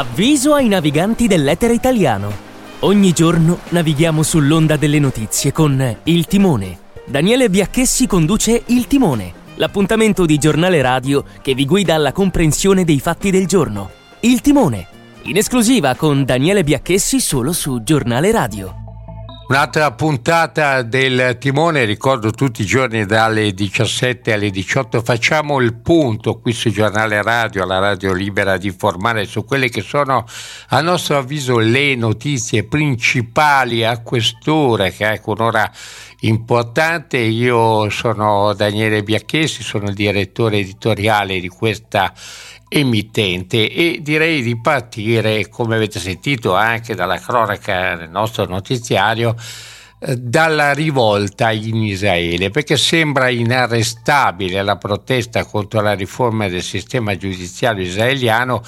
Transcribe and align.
Avviso 0.00 0.54
ai 0.54 0.66
naviganti 0.66 1.26
dell'etere 1.26 1.74
italiano. 1.74 2.32
Ogni 2.78 3.12
giorno 3.12 3.58
navighiamo 3.68 4.22
sull'onda 4.22 4.76
delle 4.76 4.98
notizie 4.98 5.52
con 5.52 5.96
Il 6.04 6.24
Timone. 6.24 6.78
Daniele 7.04 7.50
Biacchessi 7.50 8.06
conduce 8.06 8.62
Il 8.68 8.86
Timone, 8.86 9.30
l'appuntamento 9.56 10.24
di 10.24 10.38
giornale 10.38 10.80
radio 10.80 11.22
che 11.42 11.52
vi 11.52 11.66
guida 11.66 11.96
alla 11.96 12.12
comprensione 12.12 12.84
dei 12.84 12.98
fatti 12.98 13.30
del 13.30 13.46
giorno. 13.46 13.90
Il 14.20 14.40
Timone, 14.40 14.86
in 15.24 15.36
esclusiva 15.36 15.94
con 15.94 16.24
Daniele 16.24 16.64
Biacchessi 16.64 17.20
solo 17.20 17.52
su 17.52 17.82
Giornale 17.82 18.30
Radio. 18.30 18.79
Un'altra 19.50 19.90
puntata 19.90 20.82
del 20.82 21.36
timone, 21.40 21.84
ricordo 21.84 22.30
tutti 22.30 22.62
i 22.62 22.64
giorni 22.64 23.04
dalle 23.04 23.52
17 23.52 24.32
alle 24.32 24.48
18 24.48 25.02
facciamo 25.02 25.58
il 25.58 25.74
punto 25.74 26.38
qui 26.38 26.52
su 26.52 26.70
Giornale 26.70 27.20
Radio, 27.20 27.66
la 27.66 27.80
radio 27.80 28.12
libera 28.12 28.56
di 28.56 28.68
informare 28.68 29.24
su 29.24 29.44
quelle 29.44 29.68
che 29.68 29.80
sono 29.80 30.24
a 30.68 30.80
nostro 30.80 31.16
avviso 31.16 31.58
le 31.58 31.96
notizie 31.96 32.62
principali 32.62 33.84
a 33.84 34.00
quest'ora, 34.02 34.88
che 34.90 35.14
è 35.14 35.20
un'ora 35.24 35.68
importante. 36.20 37.18
Io 37.18 37.90
sono 37.90 38.52
Daniele 38.54 39.02
Biacchesi, 39.02 39.64
sono 39.64 39.88
il 39.88 39.94
direttore 39.94 40.58
editoriale 40.58 41.40
di 41.40 41.48
questa 41.48 42.12
emittente 42.72 43.68
e 43.68 43.98
direi 44.00 44.42
di 44.42 44.56
partire, 44.60 45.48
come 45.48 45.74
avete 45.74 45.98
sentito 45.98 46.54
anche 46.54 46.94
dalla 46.94 47.18
cronaca 47.18 47.96
del 47.96 48.10
nostro 48.10 48.44
notiziario, 48.46 49.34
eh, 49.98 50.16
dalla 50.16 50.72
rivolta 50.72 51.50
in 51.50 51.82
Israele, 51.82 52.50
perché 52.50 52.76
sembra 52.76 53.28
inarrestabile 53.28 54.62
la 54.62 54.76
protesta 54.76 55.44
contro 55.44 55.80
la 55.80 55.94
riforma 55.94 56.46
del 56.46 56.62
sistema 56.62 57.16
giudiziario 57.16 57.84
israeliano 57.84 58.62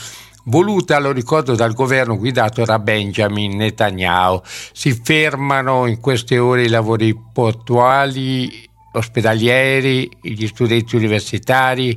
voluta, 0.46 0.98
lo 0.98 1.12
ricordo, 1.12 1.55
dal 1.55 1.73
governo 1.73 2.19
guidato 2.19 2.65
da 2.65 2.80
Benjamin 2.80 3.57
Netanyahu. 3.57 4.40
Si 4.73 5.01
fermano 5.01 5.87
in 5.87 6.01
queste 6.01 6.38
ore 6.38 6.65
i 6.65 6.68
lavori 6.68 7.16
portuali, 7.32 8.68
ospedalieri, 8.95 10.10
gli 10.21 10.46
studenti 10.49 10.96
universitari, 10.96 11.96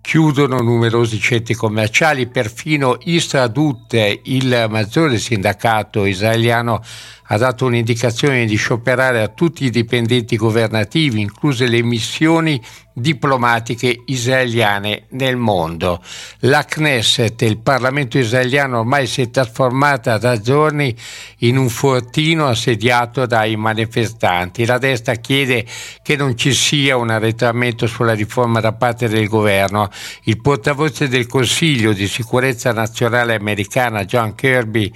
chiudono 0.00 0.60
numerosi 0.60 1.18
centri 1.18 1.54
commerciali, 1.54 2.28
perfino 2.28 2.96
Istradut, 3.02 4.20
il 4.24 4.66
maggiore 4.68 5.18
sindacato 5.18 6.04
israeliano, 6.04 6.82
ha 7.30 7.36
dato 7.36 7.66
un'indicazione 7.66 8.46
di 8.46 8.56
scioperare 8.56 9.20
a 9.20 9.28
tutti 9.28 9.64
i 9.64 9.70
dipendenti 9.70 10.36
governativi, 10.36 11.20
incluse 11.20 11.66
le 11.66 11.82
missioni 11.82 12.62
diplomatiche 13.00 14.02
israeliane 14.06 15.04
nel 15.10 15.36
mondo. 15.36 16.02
La 16.40 16.64
Knesset, 16.64 17.42
il 17.42 17.58
Parlamento 17.58 18.18
israeliano, 18.18 18.80
ormai 18.80 19.06
si 19.06 19.22
è 19.22 19.30
trasformata 19.30 20.18
da 20.18 20.40
giorni 20.40 20.94
in 21.38 21.56
un 21.56 21.68
fortino 21.68 22.46
assediato 22.46 23.26
dai 23.26 23.56
manifestanti. 23.56 24.66
La 24.66 24.78
destra 24.78 25.14
chiede 25.14 25.64
che 26.02 26.16
non 26.16 26.36
ci 26.36 26.52
sia 26.52 26.96
un 26.96 27.10
arretramento 27.10 27.86
sulla 27.86 28.14
riforma 28.14 28.60
da 28.60 28.72
parte 28.72 29.08
del 29.08 29.28
governo. 29.28 29.90
Il 30.24 30.40
portavoce 30.40 31.08
del 31.08 31.26
Consiglio 31.26 31.92
di 31.92 32.06
sicurezza 32.08 32.72
nazionale 32.72 33.34
americana, 33.34 34.04
John 34.04 34.34
Kirby, 34.34 34.92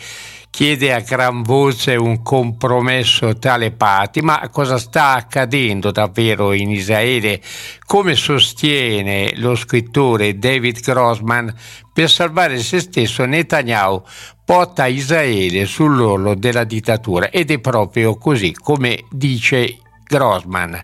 chiede 0.53 0.93
a 0.93 1.01
gran 1.01 1.41
voce 1.41 1.97
un 1.97 2.23
compromesso 2.23 3.39
tra 3.39 3.57
le 3.57 3.71
parti, 3.71 4.21
ma 4.21 4.47
cosa 4.51 4.77
sta 4.77 5.15
accadendo 5.15 5.91
davvero 5.91 6.53
in 6.53 6.71
Israele? 6.71 7.41
Come 7.87 8.15
sostiene 8.15 9.33
lo 9.37 9.55
scrittore 9.55 10.37
David 10.37 10.81
Grossman, 10.81 11.53
per 11.91 12.11
salvare 12.11 12.59
se 12.59 12.81
stesso 12.81 13.25
Netanyahu 13.25 14.03
porta 14.45 14.87
Israele 14.87 15.65
sull'orlo 15.65 16.35
della 16.35 16.65
dittatura 16.65 17.31
ed 17.31 17.51
è 17.51 17.59
proprio 17.59 18.19
così 18.19 18.53
come 18.53 19.05
dice 19.11 19.79
Grossman. 20.05 20.79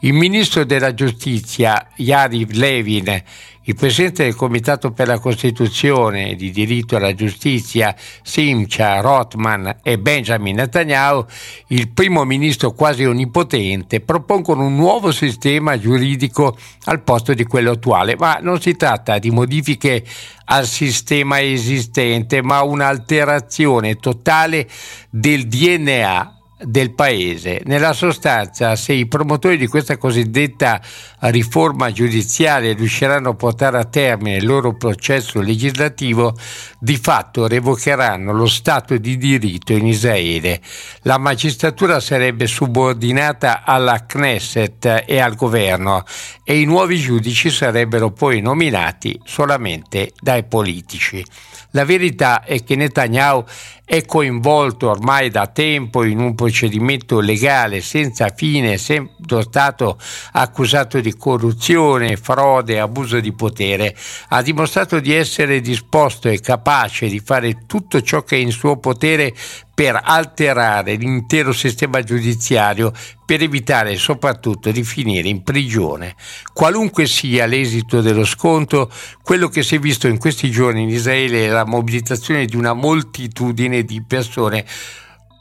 Il 0.00 0.12
ministro 0.12 0.64
della 0.64 0.92
giustizia 0.92 1.88
Yariv 1.96 2.50
Levin 2.50 3.22
il 3.64 3.74
presidente 3.74 4.24
del 4.24 4.34
Comitato 4.34 4.92
per 4.92 5.06
la 5.06 5.18
Costituzione 5.18 6.30
e 6.30 6.36
di 6.36 6.50
diritto 6.50 6.96
alla 6.96 7.14
giustizia, 7.14 7.94
Simcha 8.22 9.00
Rothman 9.00 9.76
e 9.82 9.98
Benjamin 9.98 10.56
Netanyahu, 10.56 11.24
il 11.68 11.88
primo 11.90 12.24
ministro 12.24 12.72
quasi 12.72 13.04
onnipotente, 13.04 14.00
propongono 14.00 14.66
un 14.66 14.74
nuovo 14.74 15.12
sistema 15.12 15.78
giuridico 15.78 16.56
al 16.84 17.02
posto 17.02 17.32
di 17.32 17.44
quello 17.44 17.72
attuale, 17.72 18.16
ma 18.16 18.38
non 18.40 18.60
si 18.60 18.76
tratta 18.76 19.18
di 19.18 19.30
modifiche 19.30 20.04
al 20.46 20.66
sistema 20.66 21.40
esistente, 21.40 22.42
ma 22.42 22.62
un'alterazione 22.62 23.96
totale 23.96 24.68
del 25.08 25.46
DNA 25.46 26.33
del 26.64 26.94
paese. 26.94 27.62
Nella 27.64 27.92
sostanza, 27.92 28.76
se 28.76 28.92
i 28.92 29.06
promotori 29.06 29.56
di 29.56 29.66
questa 29.66 29.96
cosiddetta 29.96 30.80
riforma 31.20 31.92
giudiziaria 31.92 32.74
riusciranno 32.74 33.30
a 33.30 33.34
portare 33.34 33.78
a 33.78 33.84
termine 33.84 34.36
il 34.36 34.46
loro 34.46 34.76
processo 34.76 35.40
legislativo, 35.40 36.36
di 36.78 36.96
fatto 36.96 37.46
revocheranno 37.46 38.32
lo 38.32 38.46
Stato 38.46 38.96
di 38.96 39.16
diritto 39.16 39.72
in 39.72 39.86
Israele. 39.86 40.60
La 41.02 41.18
magistratura 41.18 42.00
sarebbe 42.00 42.46
subordinata 42.46 43.62
alla 43.64 44.04
Knesset 44.06 45.04
e 45.06 45.18
al 45.18 45.34
governo 45.34 46.04
e 46.42 46.60
i 46.60 46.64
nuovi 46.64 46.98
giudici 46.98 47.50
sarebbero 47.50 48.10
poi 48.10 48.40
nominati 48.40 49.18
solamente 49.24 50.12
dai 50.20 50.44
politici. 50.44 51.24
La 51.70 51.84
verità 51.84 52.44
è 52.44 52.62
che 52.62 52.76
Netanyahu 52.76 53.44
è 53.84 54.04
coinvolto 54.04 54.90
ormai 54.90 55.28
da 55.28 55.48
tempo 55.48 56.04
in 56.04 56.20
un 56.20 56.34
procedimento 56.54 57.18
legale 57.18 57.80
senza 57.80 58.28
fine, 58.28 58.74
essendo 58.74 59.42
stato 59.42 59.98
accusato 60.32 61.00
di 61.00 61.16
corruzione, 61.16 62.16
frode, 62.16 62.78
abuso 62.78 63.18
di 63.18 63.32
potere. 63.32 63.96
Ha 64.28 64.40
dimostrato 64.40 65.00
di 65.00 65.12
essere 65.12 65.60
disposto 65.60 66.28
e 66.28 66.38
capace 66.38 67.08
di 67.08 67.18
fare 67.18 67.66
tutto 67.66 68.00
ciò 68.02 68.22
che 68.22 68.36
è 68.36 68.38
in 68.38 68.52
suo 68.52 68.78
potere 68.78 69.34
per 69.74 70.00
alterare 70.00 70.94
l'intero 70.94 71.52
sistema 71.52 72.00
giudiziario 72.00 72.92
per 73.26 73.42
evitare 73.42 73.96
soprattutto 73.96 74.70
di 74.70 74.84
finire 74.84 75.26
in 75.28 75.42
prigione. 75.42 76.14
Qualunque 76.52 77.06
sia 77.06 77.46
l'esito 77.46 78.00
dello 78.00 78.24
scontro, 78.24 78.88
quello 79.22 79.48
che 79.48 79.64
si 79.64 79.74
è 79.74 79.78
visto 79.80 80.06
in 80.06 80.18
questi 80.18 80.52
giorni 80.52 80.82
in 80.82 80.90
Israele 80.90 81.46
è 81.46 81.48
la 81.48 81.64
mobilitazione 81.64 82.44
di 82.44 82.54
una 82.54 82.74
moltitudine 82.74 83.82
di 83.82 84.00
persone 84.06 84.64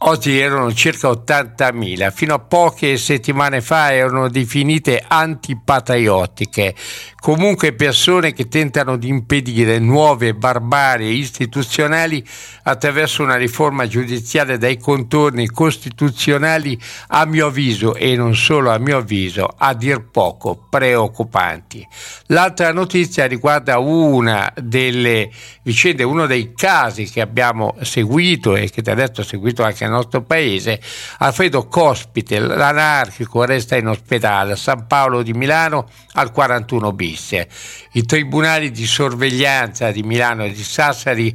Oggi 0.05 0.37
erano 0.37 0.73
circa 0.73 1.07
80.000, 1.07 2.11
fino 2.11 2.33
a 2.33 2.39
poche 2.39 2.97
settimane 2.97 3.61
fa 3.61 3.93
erano 3.93 4.27
definite 4.27 5.01
antipatriottiche, 5.07 6.75
comunque 7.21 7.71
persone 7.71 8.33
che 8.33 8.49
tentano 8.49 8.97
di 8.97 9.07
impedire 9.07 9.79
nuove 9.79 10.33
barbarie 10.33 11.09
istituzionali 11.09 12.21
attraverso 12.63 13.23
una 13.23 13.37
riforma 13.37 13.87
giudiziaria 13.87 14.57
dai 14.57 14.77
contorni 14.77 15.47
costituzionali 15.47 16.77
a 17.07 17.23
mio 17.25 17.47
avviso 17.47 17.95
e 17.95 18.17
non 18.17 18.35
solo 18.35 18.71
a 18.71 18.79
mio 18.79 18.97
avviso 18.97 19.47
a 19.57 19.73
dir 19.73 20.09
poco 20.11 20.65
preoccupanti. 20.69 21.87
L'altra 22.25 22.73
notizia 22.73 23.25
riguarda 23.25 23.79
una 23.79 24.51
delle 24.61 25.31
vicende, 25.61 26.03
uno 26.03 26.25
dei 26.25 26.51
casi 26.53 27.09
che 27.09 27.21
abbiamo 27.21 27.77
seguito 27.83 28.53
e 28.57 28.69
che 28.69 28.81
adesso 28.91 29.21
ha 29.21 29.23
seguito 29.23 29.63
anche 29.63 29.91
nostro 29.93 30.23
paese. 30.23 30.81
Alfredo 31.19 31.67
Cospite, 31.67 32.39
l'anarchico, 32.39 33.43
resta 33.45 33.75
in 33.75 33.87
ospedale 33.87 34.53
a 34.53 34.57
San 34.57 34.87
Paolo 34.87 35.23
di 35.23 35.33
Milano 35.33 35.87
al 36.13 36.31
41 36.31 36.91
bis. 36.91 37.45
I 37.91 38.05
tribunali 38.05 38.71
di 38.71 38.85
sorveglianza 38.85 39.91
di 39.91 40.03
Milano 40.03 40.43
e 40.43 40.51
di 40.51 40.63
Sassari 40.63 41.33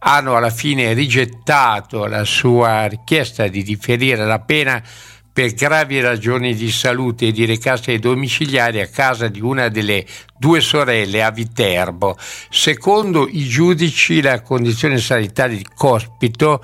hanno 0.00 0.36
alla 0.36 0.50
fine 0.50 0.92
rigettato 0.92 2.06
la 2.06 2.24
sua 2.24 2.86
richiesta 2.86 3.48
di 3.48 3.62
differire 3.62 4.24
la 4.24 4.38
pena 4.40 4.82
per 5.32 5.52
gravi 5.54 6.00
ragioni 6.00 6.54
di 6.54 6.70
salute 6.70 7.28
e 7.28 7.32
di 7.32 7.44
recarsi 7.44 7.98
domiciliari 7.98 8.80
a 8.80 8.88
casa 8.88 9.28
di 9.28 9.40
una 9.40 9.68
delle 9.68 10.04
due 10.36 10.60
sorelle 10.60 11.22
a 11.22 11.30
Viterbo. 11.30 12.16
Secondo 12.50 13.28
i 13.28 13.44
giudici 13.44 14.20
la 14.20 14.42
condizione 14.42 14.98
sanitaria 14.98 15.56
di 15.56 15.66
Cospito 15.74 16.62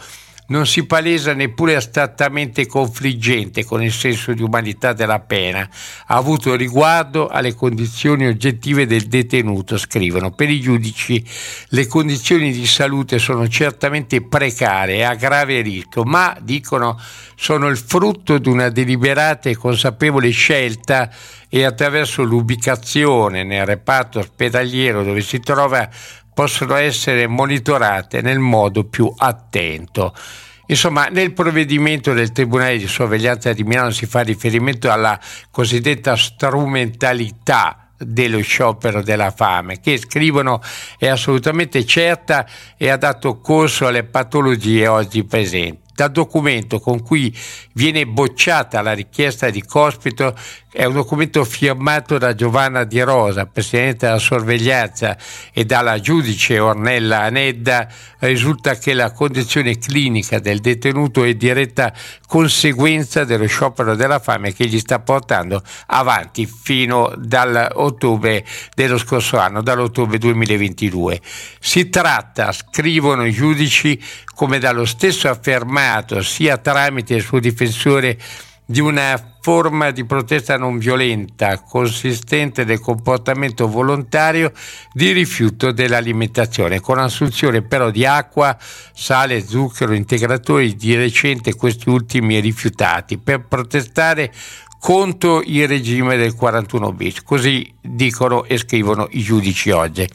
non 0.48 0.66
si 0.66 0.84
palesa 0.84 1.32
neppure 1.32 1.74
astrattamente 1.76 2.66
confliggente 2.66 3.64
con 3.64 3.82
il 3.82 3.92
senso 3.92 4.32
di 4.32 4.42
umanità 4.42 4.92
della 4.92 5.20
pena, 5.20 5.68
ha 6.06 6.16
avuto 6.16 6.54
riguardo 6.54 7.28
alle 7.28 7.54
condizioni 7.54 8.26
oggettive 8.26 8.86
del 8.86 9.06
detenuto, 9.06 9.78
scrivono. 9.78 10.30
Per 10.30 10.50
i 10.50 10.60
giudici 10.60 11.24
le 11.68 11.86
condizioni 11.86 12.52
di 12.52 12.66
salute 12.66 13.18
sono 13.18 13.48
certamente 13.48 14.22
precarie 14.22 14.96
e 14.96 15.02
a 15.02 15.14
grave 15.14 15.60
rischio, 15.60 16.04
ma, 16.04 16.36
dicono, 16.40 17.00
sono 17.34 17.68
il 17.68 17.76
frutto 17.76 18.38
di 18.38 18.48
una 18.48 18.68
deliberata 18.68 19.48
e 19.48 19.56
consapevole 19.56 20.30
scelta 20.30 21.10
e 21.48 21.64
attraverso 21.64 22.22
l'ubicazione 22.22 23.44
nel 23.44 23.66
reparto 23.66 24.18
ospedaliero 24.18 25.04
dove 25.04 25.20
si 25.20 25.40
trova 25.40 25.88
possono 26.36 26.74
essere 26.74 27.26
monitorate 27.26 28.20
nel 28.20 28.38
modo 28.38 28.84
più 28.84 29.10
attento. 29.16 30.14
Insomma, 30.66 31.06
nel 31.06 31.32
provvedimento 31.32 32.12
del 32.12 32.30
Tribunale 32.30 32.76
di 32.76 32.86
sorveglianza 32.86 33.54
di 33.54 33.64
Milano 33.64 33.88
si 33.88 34.04
fa 34.04 34.20
riferimento 34.20 34.90
alla 34.92 35.18
cosiddetta 35.50 36.14
strumentalità 36.14 37.88
dello 37.96 38.42
sciopero 38.42 39.00
della 39.00 39.30
fame, 39.30 39.80
che 39.80 39.96
scrivono 39.96 40.60
è 40.98 41.06
assolutamente 41.06 41.86
certa 41.86 42.46
e 42.76 42.90
ha 42.90 42.98
dato 42.98 43.40
corso 43.40 43.86
alle 43.86 44.04
patologie 44.04 44.86
oggi 44.88 45.24
presenti 45.24 45.84
dal 45.96 46.12
documento 46.12 46.78
con 46.78 47.02
cui 47.02 47.34
viene 47.72 48.06
bocciata 48.06 48.82
la 48.82 48.92
richiesta 48.92 49.48
di 49.48 49.64
Cospito 49.64 50.36
è 50.76 50.84
un 50.84 50.92
documento 50.92 51.42
firmato 51.42 52.18
da 52.18 52.34
Giovanna 52.34 52.84
Di 52.84 53.00
Rosa, 53.00 53.46
Presidente 53.46 54.04
della 54.04 54.18
sorveglianza, 54.18 55.16
e 55.50 55.64
dalla 55.64 55.98
giudice 55.98 56.58
Ornella 56.58 57.22
Anedda. 57.22 57.88
Risulta 58.18 58.76
che 58.76 58.92
la 58.92 59.10
condizione 59.10 59.78
clinica 59.78 60.38
del 60.38 60.60
detenuto 60.60 61.24
è 61.24 61.32
diretta 61.32 61.94
conseguenza 62.26 63.24
dello 63.24 63.46
sciopero 63.46 63.94
della 63.94 64.18
fame 64.18 64.52
che 64.52 64.66
gli 64.66 64.78
sta 64.78 64.98
portando 64.98 65.62
avanti 65.86 66.46
fino 66.46 67.10
dall'ottobre 67.16 68.44
dello 68.74 68.98
scorso 68.98 69.38
anno, 69.38 69.62
dall'ottobre 69.62 70.18
2022. 70.18 71.22
Si 71.58 71.88
tratta, 71.88 72.52
scrivono 72.52 73.24
i 73.24 73.32
giudici, 73.32 73.98
come 74.34 74.58
dallo 74.58 74.84
stesso 74.84 75.30
affermato 75.30 76.20
sia 76.20 76.58
tramite 76.58 77.14
il 77.14 77.22
suo 77.22 77.38
difensore 77.38 78.18
di 78.66 78.80
una 78.80 79.36
forma 79.40 79.92
di 79.92 80.04
protesta 80.04 80.56
non 80.56 80.78
violenta 80.78 81.60
consistente 81.60 82.64
del 82.64 82.80
comportamento 82.80 83.68
volontario 83.68 84.52
di 84.92 85.12
rifiuto 85.12 85.70
dell'alimentazione, 85.70 86.80
con 86.80 86.98
assunzione 86.98 87.62
però 87.62 87.90
di 87.90 88.04
acqua, 88.04 88.58
sale, 88.92 89.46
zucchero, 89.46 89.94
integratori, 89.94 90.74
di 90.74 90.96
recente 90.96 91.54
questi 91.54 91.88
ultimi 91.88 92.40
rifiutati, 92.40 93.18
per 93.18 93.46
protestare 93.46 94.32
contro 94.86 95.42
il 95.44 95.66
regime 95.66 96.16
del 96.16 96.36
41 96.36 96.92
bis, 96.92 97.20
così 97.24 97.74
dicono 97.80 98.44
e 98.44 98.56
scrivono 98.56 99.08
i 99.10 99.22
giudici 99.22 99.70
oggi. 99.70 100.08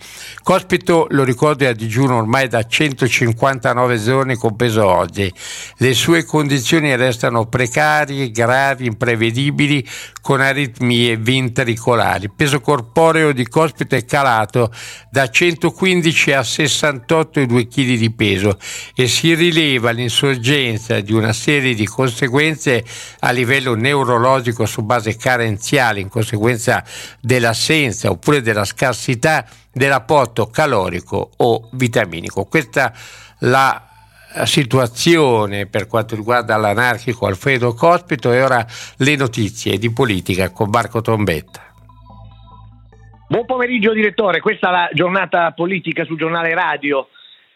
Cospito, 0.44 1.07
lo 1.09 1.25
ricordo, 1.25 1.65
è 1.65 1.68
a 1.68 1.73
digiuno 1.73 2.15
ormai 2.15 2.47
da 2.47 2.65
159 2.65 4.01
giorni, 4.01 4.35
compreso 4.38 4.85
oggi. 4.85 5.29
Le 5.75 5.94
sue 5.94 6.23
condizioni 6.23 6.95
restano 6.95 7.47
precarie, 7.47 8.31
gravi, 8.31 8.85
imprevedibili, 8.85 9.85
con 10.21 10.39
aritmie 10.39 11.18
ventricolari. 11.18 12.25
Il 12.25 12.33
peso 12.33 12.62
corporeo 12.62 13.33
di 13.33 13.45
Cospito 13.47 13.95
è 13.95 14.06
calato 14.06 14.71
da 15.09 15.29
115 15.29 16.31
a 16.31 16.41
68,2 16.41 17.68
kg 17.68 17.97
di 17.97 18.12
peso 18.12 18.57
e 18.95 19.09
si 19.09 19.33
rileva 19.33 19.91
l'insorgenza 19.91 21.01
di 21.01 21.12
una 21.12 21.33
serie 21.33 21.73
di 21.73 21.85
conseguenze 21.85 22.85
a 23.19 23.31
livello 23.31 23.75
neurologico 23.75 24.60
su 24.65 24.83
base 24.83 25.15
carenziale 25.15 25.99
in 25.99 26.09
conseguenza 26.09 26.83
dell'assenza 27.19 28.09
oppure 28.09 28.41
della 28.41 28.65
scarsità 28.65 29.45
dell'apporto 29.71 30.47
calorico 30.47 31.31
o 31.37 31.69
vitaminico. 31.73 32.45
Questa 32.45 32.93
la 33.39 33.85
situazione 34.45 35.65
per 35.65 35.87
quanto 35.87 36.15
riguarda 36.15 36.55
l'anarchico 36.55 37.25
Alfredo 37.25 37.73
Cospito 37.73 38.31
e 38.31 38.41
ora 38.41 38.65
le 38.97 39.15
notizie 39.15 39.77
di 39.77 39.91
politica 39.91 40.51
con 40.51 40.69
Marco 40.69 41.01
Trombetta. 41.01 41.61
Buon 43.27 43.45
pomeriggio 43.45 43.93
direttore, 43.93 44.41
questa 44.41 44.67
è 44.67 44.71
la 44.71 44.89
giornata 44.93 45.51
politica 45.51 46.03
sul 46.05 46.17
giornale 46.17 46.53
radio. 46.53 47.07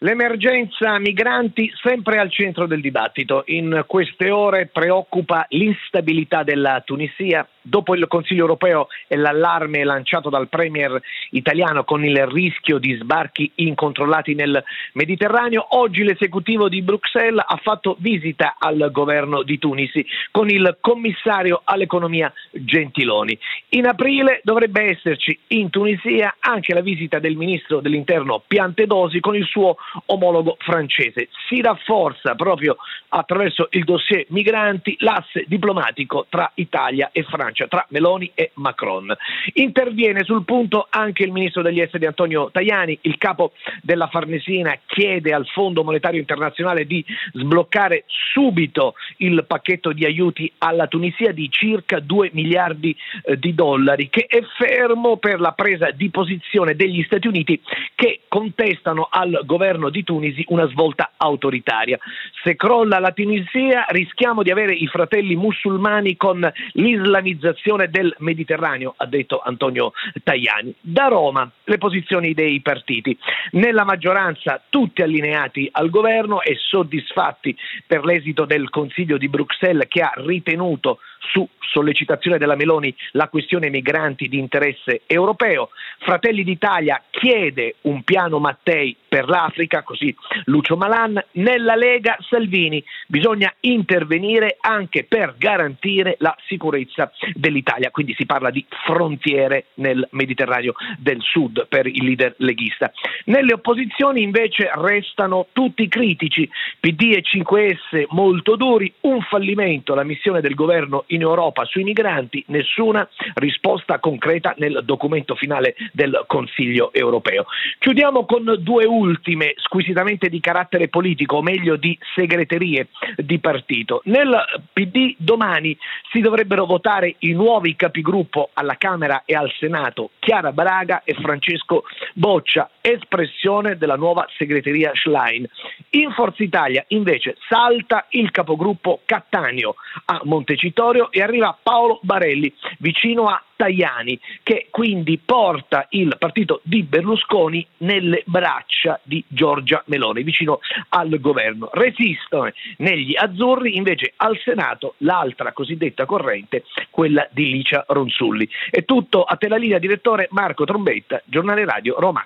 L'emergenza 0.05 0.99
migranti 0.99 1.67
sempre 1.81 2.19
al 2.19 2.29
centro 2.29 2.67
del 2.67 2.79
dibattito. 2.79 3.41
In 3.47 3.85
queste 3.87 4.29
ore 4.29 4.67
preoccupa 4.67 5.47
l'instabilità 5.49 6.43
della 6.43 6.83
Tunisia 6.85 7.47
dopo 7.59 7.95
il 7.95 8.05
Consiglio 8.07 8.41
europeo 8.41 8.87
e 9.07 9.15
l'allarme 9.15 9.83
lanciato 9.83 10.29
dal 10.29 10.47
Premier 10.47 11.01
italiano 11.31 11.83
con 11.83 12.05
il 12.05 12.23
rischio 12.27 12.77
di 12.77 12.95
sbarchi 13.01 13.51
incontrollati 13.55 14.35
nel 14.35 14.63
Mediterraneo, 14.93 15.65
oggi 15.69 16.03
l'esecutivo 16.03 16.69
di 16.69 16.83
Bruxelles 16.83 17.43
ha 17.43 17.59
fatto 17.63 17.95
visita 17.97 18.57
al 18.59 18.89
governo 18.91 19.41
di 19.41 19.57
Tunisi 19.57 20.05
con 20.29 20.49
il 20.49 20.77
commissario 20.79 21.61
all'economia 21.63 22.31
Gentiloni. 22.51 23.35
In 23.69 23.87
aprile 23.87 24.41
dovrebbe 24.43 24.91
esserci 24.91 25.37
in 25.47 25.71
Tunisia 25.71 26.35
anche 26.39 26.75
la 26.75 26.81
visita 26.81 27.17
del 27.17 27.35
ministro 27.35 27.79
dell'interno 27.79 28.43
Piantedosi 28.45 29.19
con 29.19 29.35
il 29.35 29.45
suo 29.45 29.77
omologo 30.07 30.57
francese. 30.59 31.29
Si 31.47 31.61
rafforza 31.61 32.35
proprio 32.35 32.77
attraverso 33.09 33.67
il 33.71 33.83
dossier 33.83 34.25
migranti 34.29 34.95
l'asse 34.99 35.45
diplomatico 35.47 36.25
tra 36.29 36.51
Italia 36.55 37.09
e 37.11 37.23
Francia 37.23 37.67
tra 37.67 37.85
Meloni 37.89 38.31
e 38.33 38.51
Macron. 38.55 39.15
Interviene 39.53 40.23
sul 40.23 40.43
punto 40.43 40.87
anche 40.89 41.23
il 41.23 41.31
ministro 41.31 41.61
degli 41.61 41.79
esteri 41.79 42.05
Antonio 42.05 42.49
Tajani, 42.51 42.97
il 43.01 43.17
capo 43.17 43.53
della 43.81 44.07
Farnesina 44.07 44.77
chiede 44.85 45.33
al 45.33 45.45
Fondo 45.47 45.83
Monetario 45.83 46.19
Internazionale 46.19 46.85
di 46.85 47.03
sbloccare 47.33 48.05
subito 48.07 48.95
il 49.17 49.43
pacchetto 49.47 49.91
di 49.91 50.05
aiuti 50.05 50.51
alla 50.57 50.87
Tunisia 50.87 51.31
di 51.31 51.49
circa 51.49 51.99
2 51.99 52.31
miliardi 52.33 52.95
eh, 53.23 53.37
di 53.37 53.53
dollari 53.53 54.09
che 54.09 54.25
è 54.27 54.41
fermo 54.57 55.17
per 55.17 55.39
la 55.39 55.51
presa 55.51 55.91
di 55.91 56.09
posizione 56.09 56.75
degli 56.75 57.03
Stati 57.03 57.27
Uniti 57.27 57.59
che 57.95 58.21
contestano 58.27 59.07
al 59.09 59.41
governo 59.45 59.74
di 59.89 60.03
Tunisi 60.03 60.43
una 60.47 60.67
svolta 60.67 61.11
autoritaria. 61.17 61.97
Se 62.43 62.55
crolla 62.55 62.99
la 62.99 63.11
Tunisia 63.11 63.85
rischiamo 63.89 64.43
di 64.43 64.51
avere 64.51 64.73
i 64.73 64.87
fratelli 64.87 65.35
musulmani 65.35 66.15
con 66.15 66.49
l'islamizzazione 66.73 67.89
del 67.89 68.15
Mediterraneo, 68.19 68.93
ha 68.97 69.05
detto 69.05 69.41
Antonio 69.43 69.91
Tajani. 70.23 70.73
Da 70.79 71.07
Roma 71.07 71.49
le 71.63 71.77
posizioni 71.77 72.33
dei 72.33 72.61
partiti. 72.61 73.17
Nella 73.51 73.83
maggioranza 73.83 74.61
tutti 74.69 75.01
allineati 75.01 75.67
al 75.71 75.89
governo 75.89 76.41
e 76.41 76.55
soddisfatti 76.57 77.55
per 77.85 78.03
l'esito 78.05 78.45
del 78.45 78.69
Consiglio 78.69 79.17
di 79.17 79.29
Bruxelles 79.29 79.87
che 79.87 80.01
ha 80.01 80.13
ritenuto 80.15 80.99
su 81.19 81.47
sollecitazione 81.75 82.37
della 82.37 82.55
Meloni 82.55 82.95
la 83.11 83.27
questione 83.27 83.69
migranti 83.69 84.29
di 84.29 84.37
interesse 84.37 85.01
europeo. 85.05 85.69
Fratelli 85.99 86.43
d'Italia 86.43 87.01
chiede 87.09 87.75
un 87.81 88.03
piano 88.03 88.39
Mattei 88.39 88.95
per 89.07 89.27
l'Africa, 89.27 89.83
così 89.83 90.15
Lucio 90.45 90.77
Malan. 90.77 91.21
Nella 91.33 91.75
Lega 91.75 92.17
Salvini 92.29 92.83
bisogna 93.07 93.53
intervenire 93.61 94.57
anche 94.61 95.03
per 95.03 95.35
garantire 95.37 96.15
la 96.19 96.35
sicurezza 96.47 97.11
dell'Italia, 97.33 97.91
quindi 97.91 98.13
si 98.13 98.25
parla 98.25 98.51
di 98.51 98.65
frontiere 98.85 99.67
nel 99.75 100.07
Mediterraneo 100.11 100.73
del 100.97 101.21
Sud 101.21 101.67
per 101.67 101.87
il 101.87 102.03
leader 102.05 102.35
leghista. 102.37 102.91
Nelle 103.25 103.53
opposizioni 103.53 104.21
invece 104.21 104.69
restano 104.75 105.47
tutti 105.51 105.87
critici, 105.87 106.49
PD 106.79 107.13
e 107.15 107.23
5S 107.23 108.05
molto 108.09 108.55
duri, 108.55 108.91
un 109.01 109.21
fallimento 109.21 109.93
la 109.93 110.03
missione 110.03 110.41
del 110.41 110.55
governo 110.55 111.04
in 111.07 111.21
Europa 111.21 111.65
sui 111.65 111.83
migranti, 111.83 112.43
nessuna 112.47 113.07
risposta 113.35 113.99
concreta 113.99 114.53
nel 114.57 114.81
documento 114.83 115.35
finale 115.35 115.75
del 115.91 116.23
Consiglio 116.27 116.91
europeo. 116.93 117.45
Chiudiamo 117.79 118.25
con 118.25 118.55
due 118.59 118.85
ultime, 118.85 119.53
squisitamente 119.57 120.29
di 120.29 120.39
carattere 120.39 120.87
politico, 120.87 121.37
o 121.37 121.41
meglio 121.41 121.75
di 121.75 121.97
segreterie 122.15 122.87
di 123.17 123.39
partito. 123.39 124.01
Nel 124.05 124.35
PD 124.73 125.15
domani 125.17 125.77
si 126.11 126.21
dovrebbero 126.21 126.65
votare 126.65 127.15
i 127.19 127.33
nuovi 127.33 127.75
capigruppo 127.75 128.49
alla 128.53 128.75
Camera 128.77 129.23
e 129.25 129.35
al 129.35 129.51
Senato, 129.59 130.11
Chiara 130.19 130.51
Braga 130.51 131.03
e 131.03 131.13
Francesco 131.13 131.83
Boccia, 132.13 132.69
espressione 132.85 133.77
della 133.77 133.95
nuova 133.95 134.27
segreteria 134.37 134.91
Schlein. 134.93 135.45
In 135.91 136.11
Forza 136.11 136.43
Italia 136.43 136.85
invece 136.89 137.35
salta 137.49 138.05
il 138.09 138.29
capogruppo 138.29 139.01
Cattaneo 139.05 139.75
a 140.05 140.21
Montecitorio 140.23 141.11
e 141.11 141.21
arriva 141.21 141.57
Paolo 141.59 141.99
Barelli 142.03 142.53
vicino 142.77 143.27
a 143.27 143.41
Tajani 143.55 144.19
che 144.43 144.67
quindi 144.69 145.17
porta 145.17 145.87
il 145.91 146.15
partito 146.19 146.61
di 146.63 146.83
Berlusconi 146.83 147.65
nelle 147.77 148.21
braccia 148.25 148.99
di 149.01 149.23
Giorgia 149.27 149.81
Meloni 149.87 150.21
vicino 150.21 150.59
al 150.89 151.19
governo. 151.19 151.69
Resistono 151.73 152.51
negli 152.77 153.15
azzurri 153.15 153.77
invece 153.77 154.13
al 154.17 154.37
Senato 154.43 154.93
l'altra 154.99 155.53
cosiddetta 155.53 156.05
corrente, 156.05 156.65
quella 156.91 157.27
di 157.31 157.49
Licia 157.49 157.83
Ronsulli. 157.87 158.47
È 158.69 158.85
tutto 158.85 159.23
a 159.23 159.35
te 159.37 159.47
la 159.47 159.57
linea 159.57 159.79
direttore 159.79 160.27
Marco 160.31 160.65
Trombetta, 160.65 161.21
giornale 161.25 161.65
radio 161.65 161.99
Roma. 161.99 162.23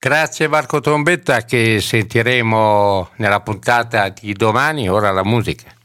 Grazie 0.00 0.46
Marco 0.46 0.78
Trombetta 0.78 1.42
che 1.42 1.80
sentiremo 1.80 3.10
nella 3.16 3.40
puntata 3.40 4.08
di 4.10 4.32
domani, 4.32 4.88
ora 4.88 5.10
la 5.10 5.24
musica. 5.24 5.77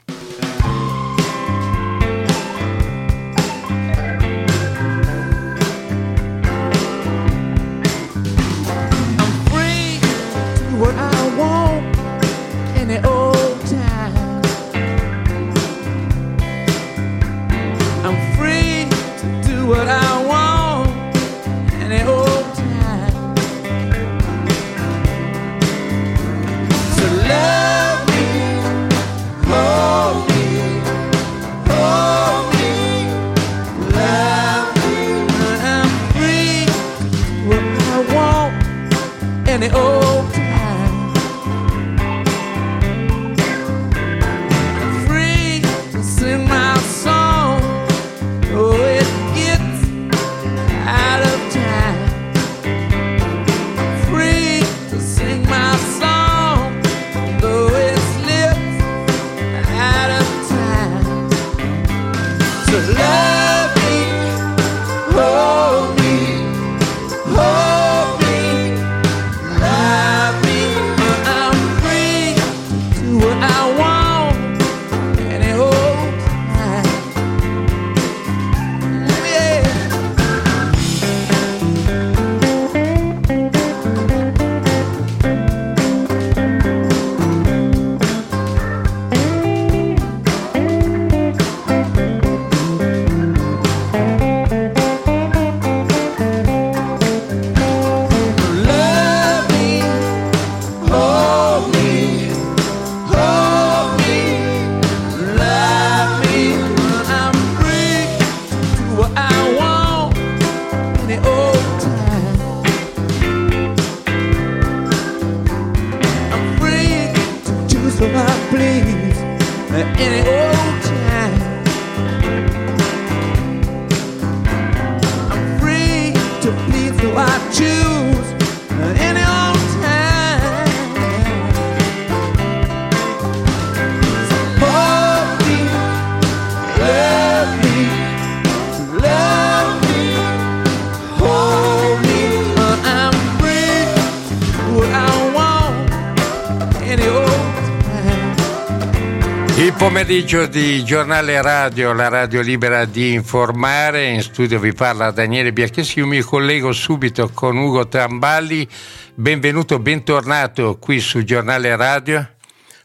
Pomeriggio 149.93 150.47
di 150.47 150.83
giornale 150.83 151.39
radio, 151.39 151.93
la 151.93 152.07
radio 152.07 152.41
libera 152.41 152.85
di 152.85 153.13
informare. 153.13 154.09
In 154.09 154.23
studio 154.23 154.59
vi 154.59 154.73
parla 154.73 155.11
Daniele 155.11 155.53
Bianchessi, 155.53 155.99
io 155.99 156.07
mi 156.07 156.19
collego 156.21 156.71
subito 156.71 157.29
con 157.31 157.55
Ugo 157.57 157.87
Tramballi. 157.87 158.67
Benvenuto, 159.13 159.77
bentornato 159.77 160.79
qui 160.79 160.99
su 160.99 161.23
giornale 161.23 161.75
radio. 161.75 162.27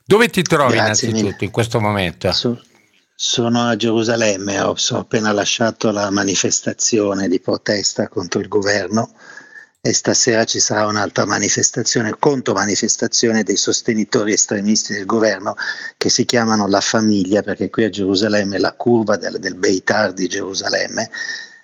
Dove 0.05 0.29
ti 0.29 0.43
trovi 0.43 0.75
Grazie 0.75 1.09
innanzitutto 1.09 1.33
mille. 1.33 1.37
in 1.47 1.51
questo 1.51 1.81
momento? 1.81 2.31
Su, 2.31 2.61
sono 3.15 3.63
a 3.63 3.75
Gerusalemme, 3.75 4.61
ho, 4.61 4.77
ho 4.77 4.99
appena 4.99 5.33
lasciato 5.33 5.91
la 5.91 6.11
manifestazione 6.11 7.27
di 7.27 7.41
protesta 7.41 8.09
contro 8.09 8.39
il 8.39 8.49
governo 8.49 9.13
e 9.81 9.93
stasera 9.93 10.45
ci 10.45 10.59
sarà 10.59 10.87
un'altra 10.87 11.25
manifestazione, 11.25 12.17
contromanifestazione 12.19 13.43
dei 13.43 13.57
sostenitori 13.57 14.33
estremisti 14.33 14.93
del 14.93 15.07
governo 15.07 15.55
che 15.97 16.09
si 16.09 16.25
chiamano 16.25 16.67
La 16.67 16.81
Famiglia, 16.81 17.43
perché 17.43 17.71
qui 17.71 17.85
a 17.85 17.91
Gerusalemme 17.91 18.59
la 18.59 18.73
curva 18.73 19.17
del, 19.17 19.39
del 19.39 19.55
Beitar 19.55 20.13
di 20.13 20.27
Gerusalemme 20.27 21.11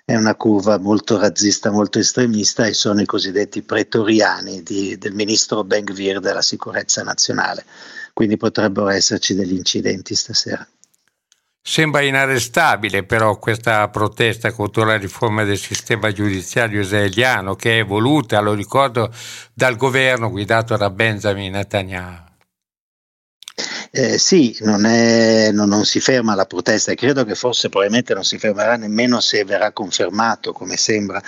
è 0.05 0.15
una 0.15 0.35
curva 0.35 0.77
molto 0.77 1.17
razzista, 1.17 1.71
molto 1.71 1.97
estremista 1.97 2.65
e 2.65 2.73
sono 2.73 3.01
i 3.01 3.05
cosiddetti 3.05 3.63
pretoriani 3.63 4.61
di, 4.61 4.97
del 4.99 5.13
ministro 5.13 5.63
Ben 5.63 5.83
Gvir 5.83 6.19
della 6.19 6.43
sicurezza 6.43 7.01
nazionale. 7.01 7.65
Quindi 8.13 8.37
potrebbero 8.37 8.87
esserci 8.89 9.33
degli 9.33 9.55
incidenti 9.55 10.13
stasera. 10.13 10.65
Sembra 11.67 12.01
inarrestabile 12.01 13.05
però 13.05 13.39
questa 13.39 13.89
protesta 13.89 14.51
contro 14.51 14.85
la 14.85 14.97
riforma 14.97 15.43
del 15.43 15.57
sistema 15.57 16.11
giudiziario 16.11 16.79
israeliano 16.79 17.55
che 17.55 17.79
è 17.79 17.83
voluta, 17.83 18.39
lo 18.39 18.53
ricordo, 18.53 19.11
dal 19.51 19.75
governo 19.75 20.29
guidato 20.29 20.77
da 20.77 20.91
Benjamin 20.91 21.53
Netanyahu. 21.53 22.23
Eh, 23.89 24.19
sì, 24.19 24.55
non, 24.59 24.85
è, 24.85 25.49
non, 25.51 25.67
non, 25.67 25.85
si 25.85 25.99
ferma 25.99 26.35
la 26.35 26.45
protesta 26.45 26.91
e 26.91 26.95
credo 26.95 27.25
che 27.25 27.33
forse 27.33 27.69
probabilmente 27.69 28.13
non 28.13 28.23
si 28.23 28.37
fermerà 28.37 28.75
nemmeno 28.75 29.19
se 29.19 29.43
verrà 29.43 29.71
confermato, 29.71 30.53
come 30.53 30.77
sembra, 30.77 31.19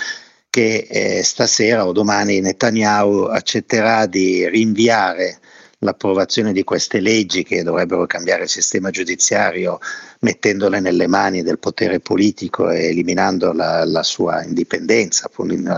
che 0.52 0.86
eh, 0.88 1.24
stasera 1.24 1.88
o 1.88 1.92
domani 1.92 2.42
Netanyahu 2.42 3.24
accetterà 3.24 4.06
di 4.06 4.48
rinviare 4.48 5.40
l'approvazione 5.80 6.54
di 6.54 6.64
queste 6.64 7.00
leggi 7.00 7.44
che 7.44 7.64
dovrebbero 7.64 8.06
cambiare 8.06 8.44
il 8.44 8.50
sistema 8.50 8.90
giudiziario 8.90 9.80
mettendole 10.20 10.80
nelle 10.80 11.08
mani 11.08 11.44
del 11.44 11.60
potere 11.60 12.00
politico 12.00 12.70
e 12.70 12.88
eliminando 12.88 13.54
la, 13.54 13.86
la 13.86 14.04
sua 14.04 14.44
indipendenza, 14.44 15.30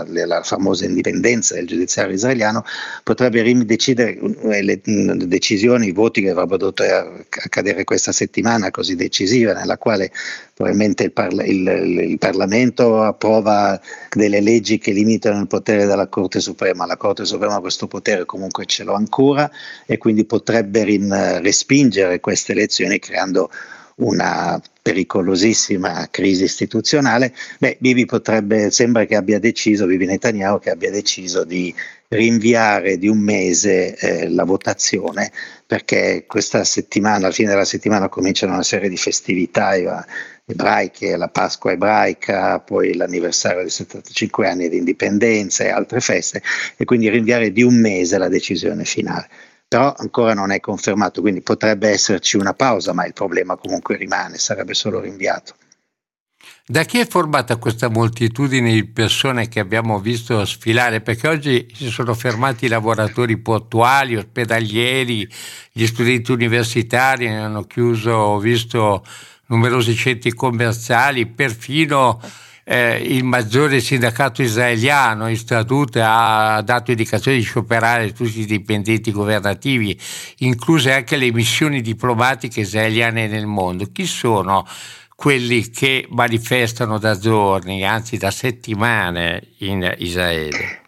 la 0.06 0.42
famosa 0.42 0.84
indipendenza 0.84 1.54
del 1.54 1.66
giudiziario 1.66 2.14
israeliano, 2.14 2.64
potrebbe 3.02 3.42
decidere 3.64 4.18
eh, 4.18 4.62
le 4.62 4.80
decisioni, 4.82 5.88
i 5.88 5.92
voti 5.92 6.22
che 6.22 6.30
avrebbero 6.30 6.56
dovuto 6.56 6.82
accadere 6.82 7.84
questa 7.84 8.12
settimana 8.12 8.70
così 8.70 8.96
decisiva, 8.96 9.52
nella 9.52 9.78
quale 9.78 10.10
probabilmente 10.54 11.04
il, 11.04 11.12
parla- 11.12 11.44
il, 11.44 11.66
il, 11.66 12.18
Parlamento 12.18 13.02
approva 13.02 13.80
delle 14.10 14.40
leggi 14.40 14.78
che 14.78 14.92
limitano 14.92 15.40
il 15.40 15.46
potere 15.46 15.86
della 15.86 16.06
Corte 16.08 16.40
Suprema, 16.40 16.84
la 16.84 16.98
Corte 16.98 17.24
Suprema 17.24 17.60
questo 17.60 17.86
potere 17.86 18.26
comunque 18.26 18.66
ce 18.66 18.84
l'ha 18.84 18.94
ancora 18.94 19.50
e 19.86 19.96
quindi 19.96 20.24
potrebbe 20.24 20.84
rin- 20.84 21.40
respingere 21.40 22.20
queste 22.20 22.52
elezioni 22.52 22.98
creando 22.98 23.50
una 24.00 24.60
pericolosissima 24.82 26.08
crisi 26.10 26.44
istituzionale, 26.44 27.34
beh, 27.58 27.76
Bibi 27.80 28.06
potrebbe, 28.06 28.70
sembra 28.70 29.04
che 29.04 29.16
abbia 29.16 29.38
deciso, 29.38 29.86
Bibi 29.86 30.06
Netanyahu 30.06 30.58
che 30.58 30.70
abbia 30.70 30.90
deciso 30.90 31.44
di 31.44 31.74
rinviare 32.08 32.98
di 32.98 33.08
un 33.08 33.18
mese 33.18 33.94
eh, 33.96 34.28
la 34.28 34.44
votazione 34.44 35.30
perché 35.64 36.24
questa 36.26 36.64
settimana, 36.64 37.26
alla 37.26 37.30
fine 37.30 37.50
della 37.50 37.64
settimana 37.64 38.08
cominciano 38.08 38.54
una 38.54 38.64
serie 38.64 38.88
di 38.88 38.96
festività 38.96 39.74
ebraiche, 40.44 41.16
la 41.16 41.28
Pasqua 41.28 41.70
ebraica, 41.70 42.58
poi 42.58 42.94
l'anniversario 42.94 43.60
dei 43.60 43.70
75 43.70 44.48
anni 44.48 44.68
di 44.68 44.78
indipendenza 44.78 45.62
e 45.62 45.68
altre 45.68 46.00
feste 46.00 46.42
e 46.76 46.84
quindi 46.84 47.08
rinviare 47.08 47.52
di 47.52 47.62
un 47.62 47.78
mese 47.78 48.18
la 48.18 48.28
decisione 48.28 48.84
finale 48.84 49.28
però 49.70 49.94
ancora 49.96 50.34
non 50.34 50.50
è 50.50 50.58
confermato, 50.58 51.20
quindi 51.20 51.42
potrebbe 51.42 51.90
esserci 51.90 52.36
una 52.36 52.54
pausa, 52.54 52.92
ma 52.92 53.06
il 53.06 53.12
problema 53.12 53.54
comunque 53.54 53.96
rimane, 53.96 54.36
sarebbe 54.36 54.74
solo 54.74 54.98
rinviato. 54.98 55.54
Da 56.66 56.82
chi 56.82 56.98
è 56.98 57.06
formata 57.06 57.54
questa 57.54 57.88
moltitudine 57.88 58.72
di 58.72 58.84
persone 58.84 59.46
che 59.46 59.60
abbiamo 59.60 60.00
visto 60.00 60.44
sfilare? 60.44 61.02
Perché 61.02 61.28
oggi 61.28 61.68
si 61.72 61.88
sono 61.88 62.14
fermati 62.14 62.64
i 62.64 62.68
lavoratori 62.68 63.38
portuali, 63.38 64.16
ospedalieri, 64.16 65.28
gli 65.70 65.86
studenti 65.86 66.32
universitari, 66.32 67.28
hanno 67.28 67.62
chiuso, 67.62 68.10
ho 68.10 68.38
visto 68.40 69.04
numerosi 69.46 69.94
centri 69.94 70.32
commerciali, 70.32 71.26
perfino 71.26 72.20
eh, 72.70 73.02
il 73.02 73.24
maggiore 73.24 73.80
sindacato 73.80 74.42
israeliano 74.42 75.28
in 75.28 75.36
statute 75.36 76.00
ha 76.00 76.62
dato 76.62 76.92
indicazione 76.92 77.36
di 77.36 77.42
scioperare 77.42 78.12
tutti 78.12 78.38
i 78.38 78.46
dipendenti 78.46 79.10
governativi, 79.10 79.98
incluse 80.38 80.92
anche 80.92 81.16
le 81.16 81.32
missioni 81.32 81.80
diplomatiche 81.80 82.60
israeliane 82.60 83.26
nel 83.26 83.46
mondo. 83.46 83.90
Chi 83.90 84.06
sono 84.06 84.64
quelli 85.16 85.68
che 85.70 86.06
manifestano 86.10 86.98
da 86.98 87.18
giorni, 87.18 87.84
anzi 87.84 88.16
da 88.16 88.30
settimane 88.30 89.48
in 89.58 89.92
Israele? 89.98 90.79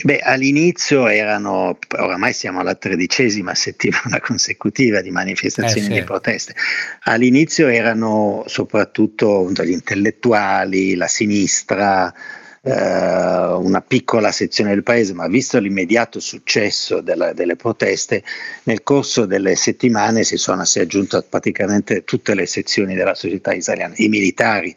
Beh, 0.00 0.20
all'inizio 0.20 1.08
erano, 1.08 1.76
oramai 1.96 2.32
siamo 2.32 2.60
alla 2.60 2.76
tredicesima 2.76 3.54
settimana 3.54 4.20
consecutiva 4.22 5.00
di 5.00 5.10
manifestazioni 5.10 5.88
eh 5.88 5.90
sì. 5.90 5.98
di 5.98 6.04
proteste. 6.04 6.54
All'inizio 7.02 7.66
erano 7.66 8.44
soprattutto 8.46 9.50
gli 9.50 9.70
intellettuali, 9.70 10.94
la 10.94 11.08
sinistra, 11.08 12.14
eh, 12.60 12.70
una 12.70 13.80
piccola 13.80 14.30
sezione 14.30 14.70
del 14.70 14.84
paese, 14.84 15.14
ma 15.14 15.26
visto 15.26 15.58
l'immediato 15.58 16.20
successo 16.20 17.00
della, 17.00 17.32
delle 17.32 17.56
proteste, 17.56 18.22
nel 18.64 18.84
corso 18.84 19.26
delle 19.26 19.56
settimane 19.56 20.22
si 20.22 20.36
sono 20.36 20.64
si 20.64 20.78
aggiunte 20.78 21.24
praticamente 21.28 22.04
tutte 22.04 22.34
le 22.34 22.46
sezioni 22.46 22.94
della 22.94 23.14
società 23.14 23.52
israeliana, 23.52 23.94
i 23.96 24.08
militari 24.08 24.76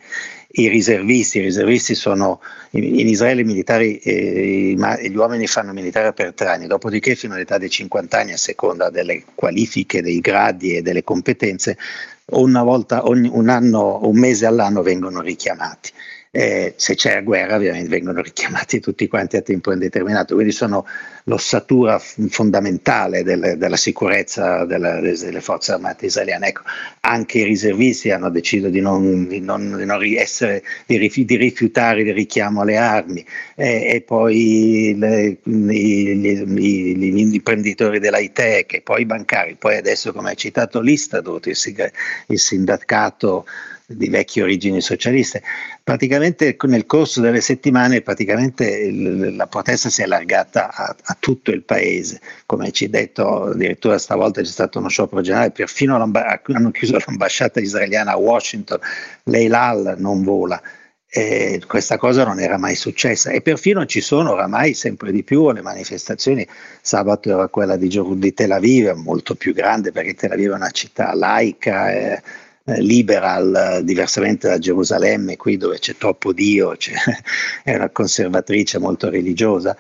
i 0.54 0.68
riservisti, 0.68 1.38
i 1.38 1.42
riservisti 1.42 1.96
sono 1.96 2.42
in 2.72 3.08
Israele 3.08 3.42
i 3.42 3.46
militari, 3.46 3.98
eh, 3.98 4.76
gli 4.76 5.16
uomini 5.16 5.48
fanno 5.48 5.74
militare 5.74 6.14
per 6.14 6.34
tre 6.34 6.48
anni, 6.50 6.68
dopodiché 6.68 7.16
fino 7.16 7.34
all'età 7.34 7.58
dei 7.58 7.70
50 7.70 8.18
anni 8.18 8.34
a 8.34 8.38
seconda 8.38 8.90
delle 8.90 9.24
qualifiche, 9.36 10.02
dei 10.02 10.20
gradi 10.20 10.76
e 10.76 10.82
delle 10.82 11.04
competenze, 11.04 11.78
una 12.32 12.64
volta 12.64 13.08
ogni, 13.08 13.30
un, 13.32 13.50
anno, 13.50 14.00
un 14.04 14.18
mese 14.18 14.46
all'anno 14.46 14.82
vengono 14.82 15.22
richiamati 15.22 15.92
eh, 16.34 16.74
se 16.78 16.96
c'è 16.96 17.22
guerra 17.24 17.56
ovviamente 17.56 17.90
vengono 17.90 18.22
richiamati 18.24 18.80
tutti 18.80 19.08
quanti 19.08 19.36
a 19.36 19.42
tempo 19.42 19.74
indeterminato, 19.74 20.34
quindi 20.34 20.54
sono 20.54 20.86
l'ossatura 21.26 22.00
fondamentale 22.00 23.24
del, 23.24 23.56
della 23.58 23.76
sicurezza 23.76 24.66
della, 24.66 25.00
delle 25.02 25.42
forze 25.42 25.74
armate 25.74 26.06
israeliane. 26.08 26.48
Ecco, 26.48 26.62
anche 27.02 27.40
i 27.40 27.44
riservisti 27.44 28.12
hanno 28.12 28.30
deciso 28.30 28.70
di 28.70 28.80
non, 28.80 29.28
di 29.28 29.40
non, 29.42 29.76
di 29.78 29.86
non 29.86 30.02
essere, 30.04 30.64
di, 30.86 30.98
rifi- 30.98 31.26
di, 31.26 31.36
rifiutare 31.36 32.02
il 32.02 32.14
richiamo 32.14 32.62
alle 32.62 32.78
armi 32.78 33.26
eh, 33.56 33.94
e 33.94 34.02
poi 34.02 34.96
le, 34.98 35.38
gli, 35.44 36.14
gli, 36.16 36.96
gli, 36.96 37.34
imprenditori 37.34 38.00
dell'high 38.00 38.40
e 38.40 38.82
poi 38.84 39.02
i 39.02 39.06
bancari, 39.06 39.56
poi 39.56 39.76
adesso 39.76 40.14
come 40.14 40.30
hai 40.30 40.38
citato 40.38 40.80
l'Istadut, 40.80 41.46
il 41.48 42.40
sindacato 42.40 43.46
di 43.96 44.10
vecchie 44.10 44.44
origini 44.44 44.82
socialiste. 44.82 45.42
Praticamente 45.84 46.56
nel 46.64 46.86
corso 46.86 47.22
delle 47.22 47.42
settimane 47.42 48.04
la 48.04 49.48
protesta 49.48 49.90
si 49.90 50.02
è 50.02 50.04
allargata 50.06 50.74
a, 50.74 50.96
a, 51.02 51.18
tutto 51.20 51.52
il 51.52 51.64
paese, 51.64 52.22
come 52.46 52.72
ci 52.72 52.90
detto 52.90 53.44
addirittura 53.44 53.98
stavolta 53.98 54.42
c'è 54.42 54.48
stato 54.48 54.80
uno 54.80 54.90
sciopero 54.90 55.22
generale, 55.22 55.52
perfino 55.52 55.96
hanno 55.96 56.72
chiuso 56.72 56.98
l'ambasciata 57.06 57.60
israeliana 57.60 58.12
a 58.12 58.18
Washington, 58.18 58.80
l'Eilal 59.24 59.96
non 59.98 60.24
vola. 60.24 60.62
E 61.14 61.62
questa 61.68 61.98
cosa 61.98 62.24
non 62.24 62.40
era 62.40 62.58
mai 62.58 62.76
successa 62.76 63.32
e 63.32 63.42
perfino 63.42 63.86
ci 63.86 64.00
sono 64.00 64.32
oramai 64.32 64.74
sempre 64.74 65.12
di 65.12 65.24
più 65.24 65.52
le 65.52 65.62
manifestazioni. 65.62 66.48
Sabato 66.80 67.30
era 67.30 67.50
quella 67.50 67.76
di, 67.76 67.90
di 67.90 68.34
Tel 68.34 68.52
Aviv, 68.52 68.92
molto 68.92 69.36
più 69.36 69.54
grande 69.54 69.92
perché 69.92 70.14
Tel 70.14 70.32
Aviv 70.32 70.52
è 70.52 70.56
una 70.56 70.70
città 70.70 71.14
laica. 71.14 71.92
Eh, 71.92 72.24
eh, 72.76 72.82
liberal, 72.82 73.82
diversamente 73.84 74.48
da 74.48 74.60
Gerusalemme, 74.60 75.38
qui 75.38 75.58
dove 75.58 75.80
c'è 75.80 75.96
troppo 75.96 76.34
Dio, 76.34 76.76
c'è, 76.78 76.94
è 77.64 77.76
una 77.76 77.90
conservatrice 77.90 78.80
molto 78.80 79.10
religiosa. 79.10 79.76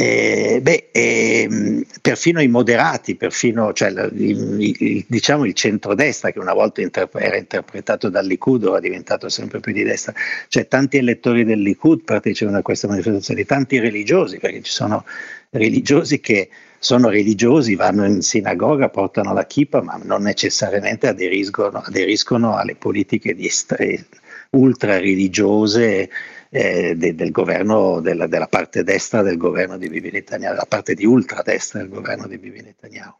Eh, 0.00 0.60
beh, 0.62 0.88
eh, 0.92 1.84
perfino 2.00 2.40
i 2.40 2.48
moderati, 2.48 3.16
perfino 3.16 3.72
cioè, 3.74 3.90
il, 3.90 4.56
il, 4.78 5.04
diciamo 5.06 5.44
il 5.44 5.52
centrodestra 5.52 6.30
che 6.30 6.38
una 6.38 6.54
volta 6.54 6.80
interp- 6.80 7.20
era 7.20 7.36
interpretato 7.36 8.08
dal 8.08 8.24
Likud 8.24 8.64
ora 8.64 8.78
è 8.78 8.80
diventato 8.80 9.28
sempre 9.28 9.60
più 9.60 9.72
di 9.72 9.82
destra, 9.82 10.14
cioè 10.48 10.66
tanti 10.68 10.96
elettori 10.96 11.44
del 11.44 11.60
Likud 11.60 12.04
partecipano 12.04 12.56
a 12.56 12.62
questa 12.62 12.88
manifestazione, 12.88 13.44
tanti 13.44 13.78
religiosi, 13.78 14.38
perché 14.38 14.62
ci 14.62 14.72
sono 14.72 15.04
religiosi 15.50 16.20
che 16.20 16.48
sono 16.82 17.10
religiosi, 17.10 17.74
vanno 17.74 18.06
in 18.06 18.22
sinagoga, 18.22 18.88
portano 18.88 19.34
la 19.34 19.44
kippa, 19.44 19.82
ma 19.82 20.00
non 20.02 20.22
necessariamente 20.22 21.06
aderiscono, 21.06 21.82
aderiscono 21.84 22.56
alle 22.56 22.74
politiche 22.74 23.36
estre, 23.38 24.06
ultra 24.52 24.98
religiose 24.98 26.08
eh, 26.48 26.94
de, 26.96 27.14
del 27.14 27.30
governo, 27.30 28.00
della, 28.00 28.26
della, 28.26 28.46
parte 28.46 28.82
destra 28.82 29.20
del 29.20 29.36
governo 29.36 29.76
di 29.76 29.90
Bibi 29.90 30.10
Netanyahu, 30.10 30.56
la 30.56 30.66
parte 30.66 30.94
di 30.94 31.04
ultradestra 31.04 31.80
del 31.80 31.90
governo 31.90 32.26
di 32.26 32.38
Bibi 32.38 32.62
Netanyahu. 32.62 33.14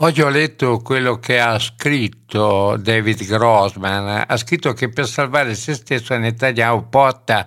Oggi 0.00 0.22
ho 0.22 0.28
letto 0.28 0.78
quello 0.78 1.18
che 1.20 1.38
ha 1.38 1.60
scritto 1.60 2.76
David 2.76 3.24
Grossman, 3.24 4.24
ha 4.26 4.36
scritto 4.36 4.72
che 4.72 4.88
per 4.88 5.06
salvare 5.06 5.54
se 5.54 5.74
stesso 5.74 6.16
Netanyahu 6.16 6.88
porta 6.88 7.46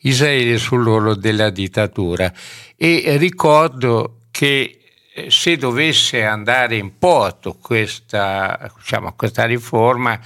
Israele 0.00 0.58
sull'orlo 0.58 1.14
della 1.14 1.50
dittatura 1.50 2.30
e 2.76 3.16
ricordo 3.16 4.19
che 4.30 4.80
eh, 5.12 5.30
se 5.30 5.56
dovesse 5.56 6.24
andare 6.24 6.76
in 6.76 6.98
porto 6.98 7.56
questa, 7.60 8.70
diciamo, 8.76 9.14
questa 9.14 9.44
riforma, 9.44 10.18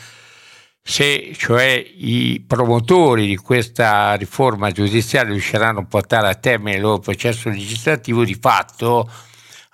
se 0.83 1.33
cioè 1.37 1.83
i 1.97 2.45
promotori 2.47 3.27
di 3.27 3.37
questa 3.37 4.14
riforma 4.14 4.71
giudiziaria 4.71 5.33
riusciranno 5.33 5.81
a 5.81 5.85
portare 5.85 6.29
a 6.29 6.35
termine 6.35 6.77
il 6.77 6.83
loro 6.83 6.99
processo 6.99 7.49
legislativo, 7.49 8.25
di 8.25 8.37
fatto 8.38 9.11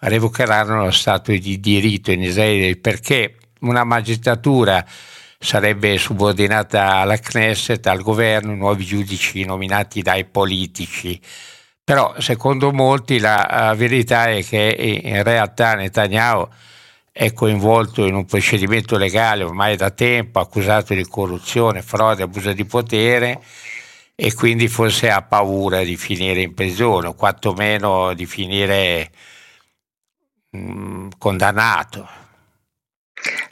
revocheranno 0.01 0.85
lo 0.85 0.91
Stato 0.91 1.33
di 1.33 1.61
diritto 1.61 2.13
in 2.13 2.23
Israele 2.23 2.77
perché 2.77 3.37
una 3.61 3.85
magistratura 3.85 4.85
sarebbe 5.39 5.97
subordinata 5.99 6.97
alla 6.97 7.17
Knesset, 7.19 7.87
al 7.87 8.03
governo, 8.03 8.55
nuovi 8.55 8.85
giudici 8.85 9.45
nominati 9.45 10.03
dai 10.03 10.27
politici. 10.27 11.21
Però 11.85 12.15
secondo 12.21 12.73
molti 12.73 13.19
la 13.19 13.75
verità 13.77 14.27
è 14.27 14.45
che 14.45 15.01
in 15.03 15.23
realtà 15.23 15.75
Netanyahu 15.75 16.49
è 17.13 17.33
coinvolto 17.33 18.07
in 18.07 18.15
un 18.15 18.25
procedimento 18.25 18.97
legale 18.97 19.43
ormai 19.43 19.77
da 19.77 19.91
tempo, 19.91 20.39
accusato 20.39 20.95
di 20.95 21.07
corruzione, 21.07 21.83
frode, 21.83 22.23
abuso 22.23 22.53
di 22.53 22.65
potere 22.65 23.43
e 24.15 24.35
quindi 24.35 24.69
forse 24.69 25.11
ha 25.11 25.23
paura 25.23 25.83
di 25.83 25.97
finire 25.97 26.43
in 26.43 26.55
prigione 26.55 27.09
o 27.09 27.15
quantomeno 27.15 28.13
di 28.15 28.27
finire 28.27 29.11
mh, 30.51 30.59
mm, 30.59 31.09
condannato. 31.19 32.09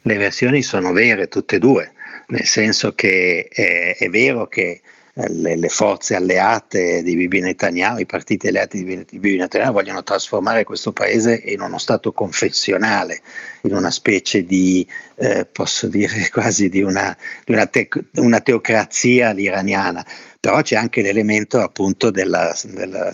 Le 0.03 0.17
versioni 0.17 0.63
sono 0.63 0.93
vere 0.93 1.29
tutte 1.29 1.57
e 1.57 1.59
due, 1.59 1.93
nel 2.29 2.45
senso 2.45 2.95
che 2.95 3.49
è, 3.51 3.97
è 3.99 4.09
vero 4.09 4.47
che 4.47 4.83
le, 5.27 5.57
le, 5.57 5.69
forze 5.69 6.15
alleate 6.15 7.03
di 7.03 7.17
Bibi 7.17 7.41
Netanyahu, 7.41 7.99
i 7.99 8.07
partiti 8.07 8.47
alleati 8.47 8.85
di 8.85 9.19
Bibi 9.19 9.37
Netanyahu 9.37 9.73
vogliono 9.73 10.03
trasformare 10.05 10.65
questo 10.65 10.93
paese 10.93 11.35
in 11.47 11.61
uno 11.61 11.79
stato 11.79 12.13
confessionale, 12.13 13.21
in 13.63 13.75
una 13.75 13.91
specie 13.91 14.45
di, 14.45 14.87
eh, 15.17 15.45
posso 15.45 15.89
dire 15.89 16.29
quasi 16.31 16.69
di 16.69 16.83
una, 16.83 17.17
di 17.45 17.53
una, 17.53 17.67
te, 17.67 17.89
una 18.15 18.41
teocrazia 18.41 19.31
all'iraniana, 19.31 20.07
però 20.39 20.63
c'è 20.63 20.77
anche 20.77 21.03
l'elemento 21.03 21.61
appunto 21.61 22.11
della, 22.11 22.57
della 22.65 23.13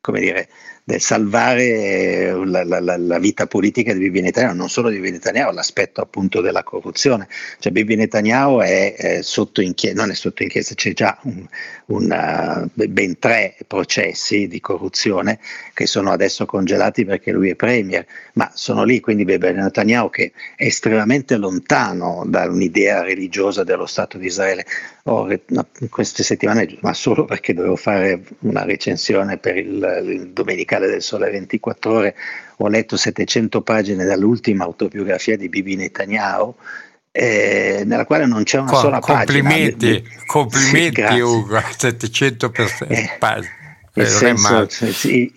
come 0.00 0.20
dire, 0.20 0.48
salvare 0.96 2.32
la, 2.46 2.64
la, 2.64 2.96
la, 2.96 3.18
vita 3.18 3.46
politica 3.46 3.92
di 3.92 3.98
Bibi 3.98 4.22
Netanyahu, 4.22 4.56
non 4.56 4.70
solo 4.70 4.88
di 4.88 4.96
Bibi 4.96 5.12
Netanyahu, 5.12 5.52
l'aspetto 5.52 6.00
appunto 6.00 6.40
della 6.40 6.62
corruzione. 6.62 7.28
Cioè 7.58 7.70
Bibi 7.72 7.96
Netanyahu 7.96 8.60
è, 8.60 8.94
è 8.94 9.22
sotto 9.22 9.60
inchiesta, 9.60 10.00
non 10.00 10.10
è 10.10 10.14
sotto 10.14 10.42
inchiesta, 10.42 10.74
c'è 10.74 10.94
già 10.94 11.18
un, 11.24 11.46
una, 11.86 12.66
ben 12.72 13.18
tre 13.18 13.56
processi 13.66 14.48
di 14.48 14.60
corruzione 14.60 15.38
che 15.74 15.86
sono 15.86 16.10
adesso 16.10 16.46
congelati 16.46 17.04
perché 17.04 17.32
lui 17.32 17.50
è 17.50 17.54
premier, 17.54 18.06
ma 18.34 18.50
sono 18.54 18.84
lì, 18.84 19.00
quindi 19.00 19.24
Bibi 19.24 19.52
Netanyahu 19.52 20.08
che 20.08 20.32
è 20.56 20.64
estremamente 20.64 21.36
lontano 21.36 22.24
da 22.26 22.46
un'idea 22.46 23.02
religiosa 23.02 23.62
dello 23.62 23.86
Stato 23.86 24.16
di 24.16 24.26
Israele. 24.26 24.64
Ho, 25.08 25.26
queste 25.88 26.22
settimane, 26.22 26.76
ma 26.80 26.92
solo 26.92 27.24
perché 27.24 27.54
dovevo 27.54 27.76
fare 27.76 28.22
una 28.40 28.64
recensione 28.64 29.38
per 29.38 29.56
il, 29.56 30.02
il 30.04 30.28
domenicale 30.30 30.86
del 30.86 31.02
Sole 31.02 31.30
24 31.30 31.92
Ore, 31.92 32.14
ho 32.58 32.68
letto 32.68 32.96
700 32.96 33.62
pagine 33.62 34.04
dall'ultima 34.04 34.64
autobiografia 34.64 35.36
di 35.36 35.48
Bibi 35.48 35.76
Netanyahu 35.76 36.54
eh, 37.10 37.82
nella 37.84 38.04
quale 38.04 38.26
non 38.26 38.44
c'è 38.44 38.58
una 38.58 38.70
Com- 38.70 38.80
sola 38.80 38.98
complimenti, 39.00 40.02
pagina. 40.02 40.22
Complimenti, 40.26 41.04
sì, 41.08 41.18
Ugo, 41.18 41.60
700 41.76 42.52
eh, 42.88 43.16
pagine. 43.18 43.56
Il 43.94 44.06
senso, 44.06 44.68
il, 45.08 45.32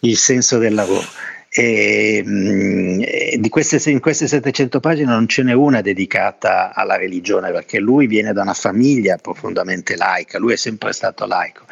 il 0.00 0.16
senso, 0.18 0.58
del 0.58 0.74
lavoro. 0.74 1.06
E, 1.52 2.22
mh, 2.24 3.36
di 3.40 3.48
queste, 3.48 3.90
in 3.90 3.98
queste 3.98 4.28
700 4.28 4.78
pagine 4.78 5.10
non 5.10 5.26
ce 5.26 5.42
n'è 5.42 5.52
una 5.52 5.80
dedicata 5.80 6.72
alla 6.72 6.96
religione 6.96 7.50
perché 7.50 7.80
lui 7.80 8.06
viene 8.06 8.32
da 8.32 8.42
una 8.42 8.54
famiglia 8.54 9.16
profondamente 9.16 9.96
laica, 9.96 10.38
lui 10.38 10.52
è 10.52 10.56
sempre 10.56 10.92
stato 10.92 11.26
laico. 11.26 11.64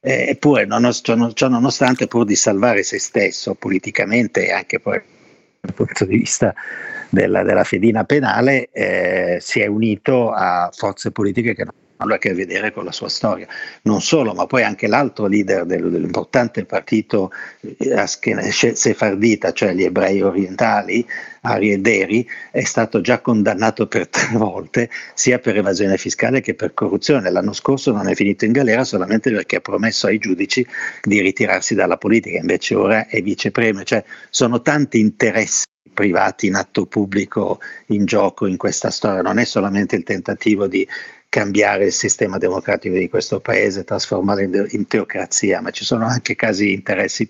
Eppure, 0.00 0.66
ciò 1.34 1.48
nonostante, 1.48 2.06
pur 2.06 2.24
di 2.24 2.36
salvare 2.36 2.84
se 2.84 2.98
stesso 2.98 3.54
politicamente 3.54 4.46
e 4.46 4.52
anche 4.52 4.78
poi 4.78 5.02
dal 5.60 5.74
punto 5.74 6.04
di 6.04 6.16
vista 6.16 6.54
della, 7.10 7.42
della 7.42 7.64
fedina 7.64 8.04
penale, 8.04 8.68
eh, 8.70 9.38
si 9.40 9.60
è 9.60 9.66
unito 9.66 10.30
a 10.30 10.70
forze 10.72 11.10
politiche 11.10 11.54
che 11.54 11.64
non 11.64 11.72
hanno 11.98 12.14
a 12.14 12.18
che 12.18 12.34
vedere 12.34 12.72
con 12.72 12.84
la 12.84 12.92
sua 12.92 13.08
storia. 13.08 13.46
Non 13.82 14.00
solo, 14.00 14.34
ma 14.34 14.46
poi 14.46 14.62
anche 14.62 14.86
l'altro 14.86 15.26
leader 15.26 15.64
del, 15.64 15.90
dell'importante 15.90 16.64
partito 16.64 17.30
eh, 17.60 18.06
sefardita, 18.06 19.52
cioè 19.52 19.72
gli 19.72 19.84
ebrei 19.84 20.22
orientali, 20.22 21.06
Ari 21.42 21.72
Ederi, 21.72 22.28
è 22.50 22.64
stato 22.64 23.00
già 23.00 23.20
condannato 23.20 23.86
per 23.86 24.08
tre 24.10 24.28
volte, 24.32 24.90
sia 25.14 25.38
per 25.38 25.56
evasione 25.56 25.96
fiscale 25.96 26.40
che 26.40 26.54
per 26.54 26.74
corruzione. 26.74 27.30
L'anno 27.30 27.52
scorso 27.52 27.92
non 27.92 28.08
è 28.08 28.14
finito 28.14 28.44
in 28.44 28.52
galera 28.52 28.84
solamente 28.84 29.30
perché 29.30 29.56
ha 29.56 29.60
promesso 29.60 30.06
ai 30.06 30.18
giudici 30.18 30.66
di 31.02 31.20
ritirarsi 31.20 31.74
dalla 31.74 31.96
politica, 31.96 32.38
invece 32.38 32.74
ora 32.74 33.06
è 33.06 33.22
vicepremio. 33.22 33.84
Cioè, 33.84 34.04
sono 34.30 34.60
tanti 34.62 34.98
interessi 34.98 35.64
privati 35.96 36.46
in 36.46 36.56
atto 36.56 36.84
pubblico 36.84 37.58
in 37.86 38.04
gioco 38.04 38.46
in 38.46 38.58
questa 38.58 38.90
storia, 38.90 39.22
non 39.22 39.38
è 39.38 39.46
solamente 39.46 39.96
il 39.96 40.02
tentativo 40.02 40.66
di 40.66 40.86
cambiare 41.36 41.84
il 41.84 41.92
sistema 41.92 42.38
democratico 42.38 42.96
di 42.96 43.10
questo 43.10 43.40
paese, 43.40 43.84
trasformarlo 43.84 44.40
in, 44.40 44.66
in 44.70 44.86
teocrazia, 44.86 45.60
ma 45.60 45.70
ci 45.70 45.84
sono 45.84 46.06
anche 46.06 46.34
casi 46.34 46.64
di 46.64 46.72
interessi. 46.72 47.26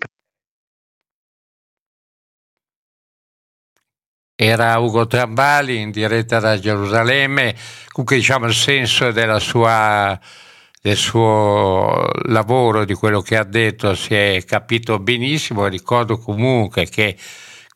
Era 4.33 4.77
Ugo 4.77 5.07
Trambali 5.07 5.81
in 5.81 5.91
diretta 5.91 6.39
da 6.39 6.57
Gerusalemme, 6.57 7.53
comunque 7.91 8.15
diciamo 8.15 8.45
il 8.45 8.53
senso 8.53 9.11
sua, 9.39 10.17
del 10.81 10.95
suo 10.95 12.09
lavoro, 12.27 12.85
di 12.85 12.93
quello 12.93 13.19
che 13.21 13.35
ha 13.35 13.43
detto, 13.43 13.93
si 13.93 14.13
è 14.13 14.41
capito 14.45 14.99
benissimo. 14.99 15.67
Ricordo 15.67 16.17
comunque 16.17 16.85
che 16.85 17.17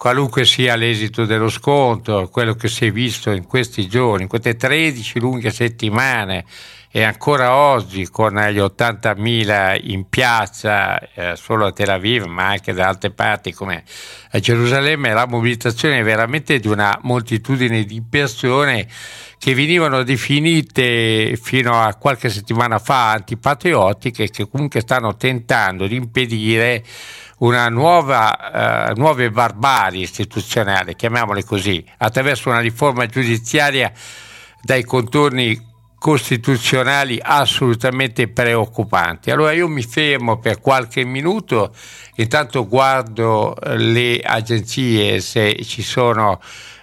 qualunque 0.01 0.45
sia 0.45 0.75
l'esito 0.75 1.25
dello 1.25 1.47
scontro, 1.47 2.27
quello 2.27 2.55
che 2.55 2.67
si 2.67 2.87
è 2.87 2.91
visto 2.91 3.29
in 3.29 3.45
questi 3.45 3.87
giorni, 3.87 4.23
in 4.23 4.27
queste 4.27 4.55
13 4.55 5.19
lunghe 5.19 5.51
settimane 5.51 6.43
e 6.89 7.03
ancora 7.03 7.53
oggi 7.53 8.09
con 8.09 8.33
gli 8.33 8.57
80.000 8.57 9.79
in 9.91 10.09
piazza 10.09 10.97
eh, 10.99 11.35
solo 11.35 11.67
a 11.67 11.71
Tel 11.71 11.91
Aviv 11.91 12.23
ma 12.23 12.47
anche 12.47 12.73
da 12.73 12.87
altre 12.87 13.11
parti 13.11 13.53
come 13.53 13.83
a 14.31 14.39
Gerusalemme, 14.39 15.13
la 15.13 15.27
mobilitazione 15.27 15.99
è 15.99 16.03
veramente 16.03 16.57
di 16.59 16.67
una 16.67 16.97
moltitudine 17.03 17.83
di 17.83 18.01
persone 18.01 18.87
che 19.37 19.53
venivano 19.53 20.01
definite 20.01 21.37
fino 21.39 21.79
a 21.79 21.93
qualche 21.93 22.29
settimana 22.29 22.79
fa 22.79 23.11
antipatriottiche 23.11 24.31
che 24.31 24.49
comunque 24.49 24.81
stanno 24.81 25.15
tentando 25.15 25.85
di 25.85 25.95
impedire 25.95 26.83
una 27.41 27.69
nuova, 27.69 28.91
uh, 28.91 28.99
nuove 28.99 29.31
barbarie 29.31 30.03
istituzionali, 30.03 30.95
chiamiamole 30.95 31.43
così, 31.43 31.83
attraverso 31.97 32.49
una 32.49 32.59
riforma 32.59 33.05
giudiziaria 33.05 33.91
dai 34.61 34.83
contorni 34.83 35.69
costituzionali 35.97 37.19
assolutamente 37.21 38.27
preoccupanti. 38.27 39.29
Allora 39.29 39.51
io 39.51 39.67
mi 39.67 39.83
fermo 39.83 40.39
per 40.39 40.59
qualche 40.59 41.03
minuto, 41.03 41.73
intanto 42.15 42.67
guardo 42.67 43.55
eh, 43.55 43.77
le 43.77 44.19
agenzie 44.19 45.19
se 45.19 45.63
ci 45.63 45.83
sono 45.83 46.39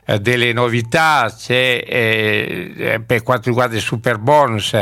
eh, 0.06 0.20
delle 0.20 0.52
novità, 0.52 1.28
se 1.28 1.78
eh, 1.78 3.02
per 3.04 3.22
quanto 3.22 3.48
riguarda 3.48 3.74
il 3.74 3.82
super 3.82 4.18
bonus 4.18 4.76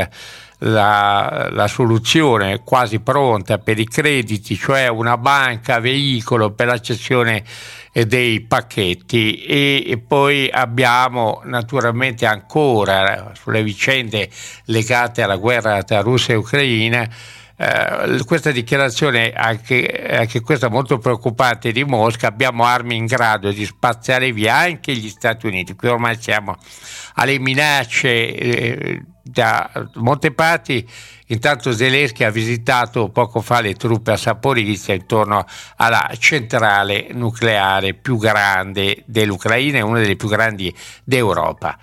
la, 0.59 1.49
la, 1.51 1.67
soluzione 1.67 2.61
quasi 2.63 2.99
pronta 2.99 3.59
per 3.59 3.79
i 3.79 3.85
crediti, 3.85 4.55
cioè 4.55 4.87
una 4.87 5.17
banca 5.17 5.79
veicolo 5.79 6.51
per 6.51 6.67
la 6.67 6.79
cessione 6.79 7.43
dei 7.91 8.41
pacchetti. 8.41 9.43
E, 9.43 9.83
e 9.87 9.97
poi 9.97 10.49
abbiamo 10.49 11.41
naturalmente 11.45 12.25
ancora 12.25 13.31
sulle 13.35 13.63
vicende 13.63 14.29
legate 14.65 15.21
alla 15.21 15.37
guerra 15.37 15.83
tra 15.83 16.01
Russia 16.01 16.33
e 16.33 16.37
Ucraina 16.37 17.07
eh, 17.59 18.23
questa 18.23 18.51
dichiarazione, 18.51 19.33
anche, 19.33 19.85
anche, 20.11 20.41
questa 20.41 20.69
molto 20.69 20.99
preoccupante 20.99 21.71
di 21.71 21.83
Mosca, 21.83 22.27
abbiamo 22.27 22.65
armi 22.65 22.95
in 22.95 23.05
grado 23.05 23.51
di 23.51 23.65
spazzare 23.65 24.31
via 24.31 24.55
anche 24.55 24.93
gli 24.93 25.09
Stati 25.09 25.47
Uniti. 25.47 25.75
Qui 25.75 25.87
ormai 25.87 26.17
siamo 26.21 26.55
alle 27.15 27.39
minacce 27.39 28.35
eh, 28.35 29.01
da 29.23 29.69
Montepati. 29.95 30.87
Intanto 31.29 31.73
Zelensky 31.73 32.23
ha 32.23 32.29
visitato 32.29 33.09
poco 33.09 33.41
fa 33.41 33.59
le 33.59 33.73
truppe 33.73 34.11
a 34.11 34.17
Saporizia 34.17 34.93
intorno 34.93 35.45
alla 35.77 36.09
centrale 36.17 37.07
nucleare 37.11 37.93
più 37.95 38.17
grande 38.17 39.03
dell'Ucraina 39.07 39.79
e 39.79 39.81
una 39.81 39.99
delle 39.99 40.15
più 40.15 40.29
grandi 40.29 40.73
d'Europa. 41.03 41.77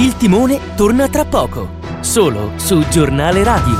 Il 0.00 0.16
timone 0.16 0.74
torna 0.76 1.10
tra 1.10 1.26
poco 1.26 1.72
solo 2.00 2.52
su 2.56 2.88
Giornale 2.88 3.44
Radio. 3.44 3.76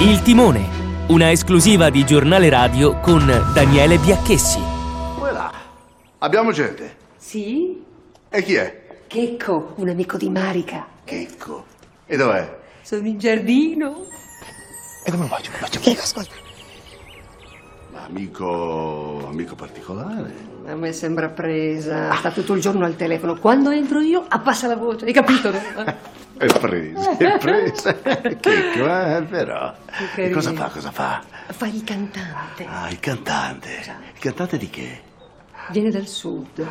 Il 0.00 0.20
Timone, 0.20 1.06
una 1.06 1.30
esclusiva 1.30 1.88
di 1.88 2.04
Giornale 2.04 2.50
Radio 2.50 3.00
con 3.00 3.24
Daniele 3.54 3.96
Biacchessi. 3.96 4.60
Voilà. 5.16 5.50
Abbiamo 6.18 6.52
gente. 6.52 6.94
Sì? 7.16 7.82
E 8.28 8.42
chi 8.42 8.54
è? 8.56 9.04
Checco, 9.06 9.72
un 9.76 9.88
amico 9.88 10.18
di 10.18 10.28
Marica. 10.28 10.86
Checco. 11.02 11.64
E 12.04 12.18
dov'è? 12.18 12.58
Sono 12.82 13.06
in 13.06 13.18
giardino. 13.18 14.08
E 15.06 15.10
come 15.10 15.24
faccio? 15.24 15.50
Faccio 15.52 15.80
Checco, 15.80 16.02
ascolta. 16.02 16.34
Ma 17.92 18.04
amico... 18.04 19.26
amico 19.26 19.54
particolare? 19.54 20.51
A 20.66 20.74
me 20.76 20.92
sembra 20.92 21.28
presa. 21.28 22.14
Sta 22.14 22.30
tutto 22.30 22.54
il 22.54 22.60
giorno 22.60 22.84
al 22.84 22.96
telefono. 22.96 23.36
Quando 23.38 23.70
entro 23.70 24.00
io, 24.00 24.24
abbassa 24.28 24.68
la 24.68 24.76
voce. 24.76 25.06
Hai 25.06 25.12
capito? 25.12 25.50
No? 25.50 25.60
è 26.38 26.46
presa, 26.58 27.16
è 27.16 27.38
presa. 27.38 27.94
che 28.00 29.16
eh, 29.16 29.22
però. 29.22 29.74
Che 30.14 30.24
e 30.24 30.30
cosa 30.30 30.52
fa? 30.52 30.68
Cosa 30.68 30.90
fa? 30.90 31.22
Fa 31.46 31.66
il 31.66 31.84
cantante. 31.84 32.66
Ah, 32.68 32.88
il 32.90 33.00
cantante. 33.00 33.68
Il 34.14 34.20
cantante 34.20 34.56
di 34.56 34.70
che? 34.70 35.02
Viene 35.70 35.90
dal 35.90 36.06
sud. 36.06 36.66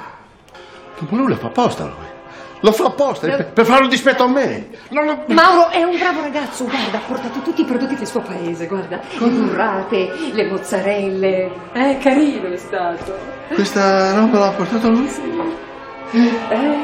Ma 0.99 1.17
lui 1.17 1.30
lo 1.30 1.36
fa 1.36 1.47
apposta 1.47 1.86
lui. 1.86 2.20
Lo 2.63 2.71
fa 2.71 2.86
apposta 2.86 3.28
no. 3.28 3.45
per 3.54 3.65
fare 3.65 3.84
un 3.84 3.89
dispetto 3.89 4.24
a 4.24 4.28
me. 4.28 4.67
Lo... 4.89 5.24
Mauro 5.28 5.69
è 5.69 5.82
un 5.82 5.97
bravo 5.97 6.21
ragazzo, 6.21 6.65
guarda, 6.65 6.97
ha 6.97 7.02
portato 7.08 7.39
tutti 7.39 7.62
i 7.62 7.65
prodotti 7.65 7.95
del 7.95 8.08
suo 8.08 8.21
paese, 8.21 8.67
guarda, 8.67 9.00
le 9.17 9.30
burrate, 9.30 10.12
le 10.32 10.47
mozzarelle. 10.47 11.52
È 11.74 11.97
carino 12.00 12.52
è 12.52 12.58
stato. 12.58 13.17
Questa 13.54 14.13
roba 14.13 14.39
l'ha 14.39 14.52
portata 14.52 14.88
lui? 14.88 15.08
Sì. 15.08 16.28
Eh? 16.50 16.78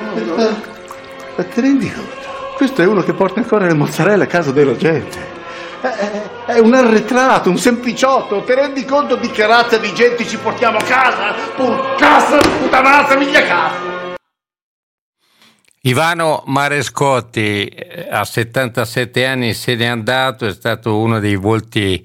Mauro. 0.00 0.36
Ma 1.36 1.44
te 1.44 1.60
rendi 1.60 1.90
conto? 1.90 2.28
Questo 2.56 2.82
è 2.82 2.86
uno 2.86 3.02
che 3.02 3.14
porta 3.14 3.40
ancora 3.40 3.66
le 3.66 3.74
mozzarelle 3.74 4.24
a 4.24 4.28
casa 4.28 4.52
della 4.52 4.76
gente. 4.76 5.32
È 6.46 6.58
un 6.58 6.74
arretrato, 6.74 7.50
un 7.50 7.58
sempliciotto. 7.58 8.42
Ti 8.42 8.54
rendi 8.54 8.84
conto 8.84 9.16
di 9.16 9.30
che 9.30 9.46
razza 9.46 9.76
di 9.78 9.92
gente 9.94 10.26
ci 10.26 10.36
portiamo 10.36 10.78
a 10.78 10.82
casa? 10.82 11.34
Puttana, 11.56 12.40
puttanazza, 12.60 13.16
miglia 13.16 13.42
casa! 13.42 13.93
Ivano 15.86 16.42
Marescotti 16.46 17.66
eh, 17.66 18.06
a 18.08 18.24
77 18.24 19.26
anni 19.26 19.52
se 19.52 19.76
n'è 19.76 19.84
andato, 19.84 20.46
è 20.46 20.50
stato 20.52 20.96
uno 20.96 21.20
dei 21.20 21.36
volti 21.36 22.02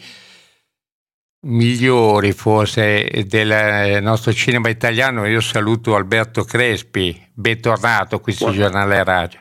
migliori 1.43 2.33
forse 2.33 3.23
del 3.25 3.49
eh, 3.49 3.99
nostro 4.01 4.33
cinema 4.33 4.67
italiano. 4.67 5.25
Io 5.27 5.39
saluto 5.39 5.95
Alberto 5.95 6.43
Crespi, 6.43 7.15
bentornato 7.33 8.19
qui 8.19 8.33
su 8.33 8.51
Giornale 8.51 9.01
Radio. 9.05 9.39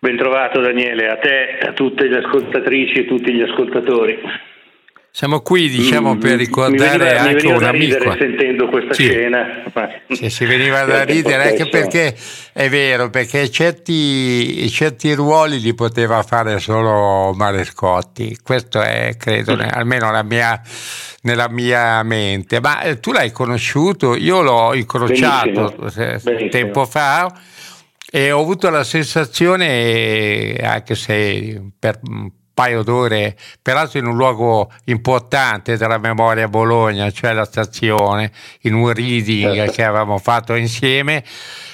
Bentrovato 0.00 0.60
Daniele, 0.60 1.06
a 1.08 1.16
te, 1.18 1.58
a 1.64 1.72
tutte 1.74 2.08
le 2.08 2.18
ascoltatrici 2.24 2.98
e 2.98 3.06
tutti 3.06 3.32
gli 3.32 3.42
ascoltatori. 3.42 4.18
Siamo 5.14 5.42
qui, 5.42 5.68
diciamo, 5.68 6.14
mm, 6.14 6.18
per 6.18 6.38
ricordare 6.38 6.96
veniva, 6.96 7.20
anche 7.20 7.46
un 7.46 7.62
amico. 7.62 8.16
sentendo 8.16 8.66
questa 8.68 8.94
sì. 8.94 9.08
scena. 9.08 9.62
Sì, 10.08 10.30
si 10.30 10.46
veniva 10.46 10.84
da 10.88 11.04
ridere 11.04 11.50
anche 11.50 11.68
perché 11.68 12.16
è 12.54 12.70
vero, 12.70 13.10
perché 13.10 13.50
certi, 13.50 14.66
certi 14.70 15.12
ruoli 15.12 15.60
li 15.60 15.74
poteva 15.74 16.22
fare 16.22 16.58
solo 16.60 17.34
Marescotti. 17.34 18.38
Questo 18.42 18.80
è, 18.80 19.14
credo, 19.18 19.52
almeno 19.52 20.18
mia, 20.24 20.58
nella 21.24 21.50
mia 21.50 22.02
mente. 22.02 22.58
Ma 22.60 22.80
eh, 22.80 22.98
tu 22.98 23.12
l'hai 23.12 23.32
conosciuto? 23.32 24.16
Io 24.16 24.40
l'ho 24.40 24.72
incrociato 24.72 25.74
Benissimo. 25.76 26.20
Benissimo. 26.22 26.48
tempo 26.48 26.86
fa 26.86 27.30
e 28.10 28.32
ho 28.32 28.40
avuto 28.40 28.70
la 28.70 28.82
sensazione, 28.82 30.54
anche 30.62 30.94
se 30.94 31.60
per 31.78 32.00
paio 32.52 32.82
d'ore, 32.82 33.36
peraltro 33.60 33.98
in 33.98 34.06
un 34.06 34.16
luogo 34.16 34.70
importante 34.86 35.76
della 35.76 35.98
memoria 35.98 36.48
Bologna, 36.48 37.10
cioè 37.10 37.32
la 37.32 37.44
stazione, 37.44 38.30
in 38.62 38.74
un 38.74 38.92
reading 38.92 39.54
certo. 39.54 39.72
che 39.72 39.84
avevamo 39.84 40.18
fatto 40.18 40.54
insieme, 40.54 41.24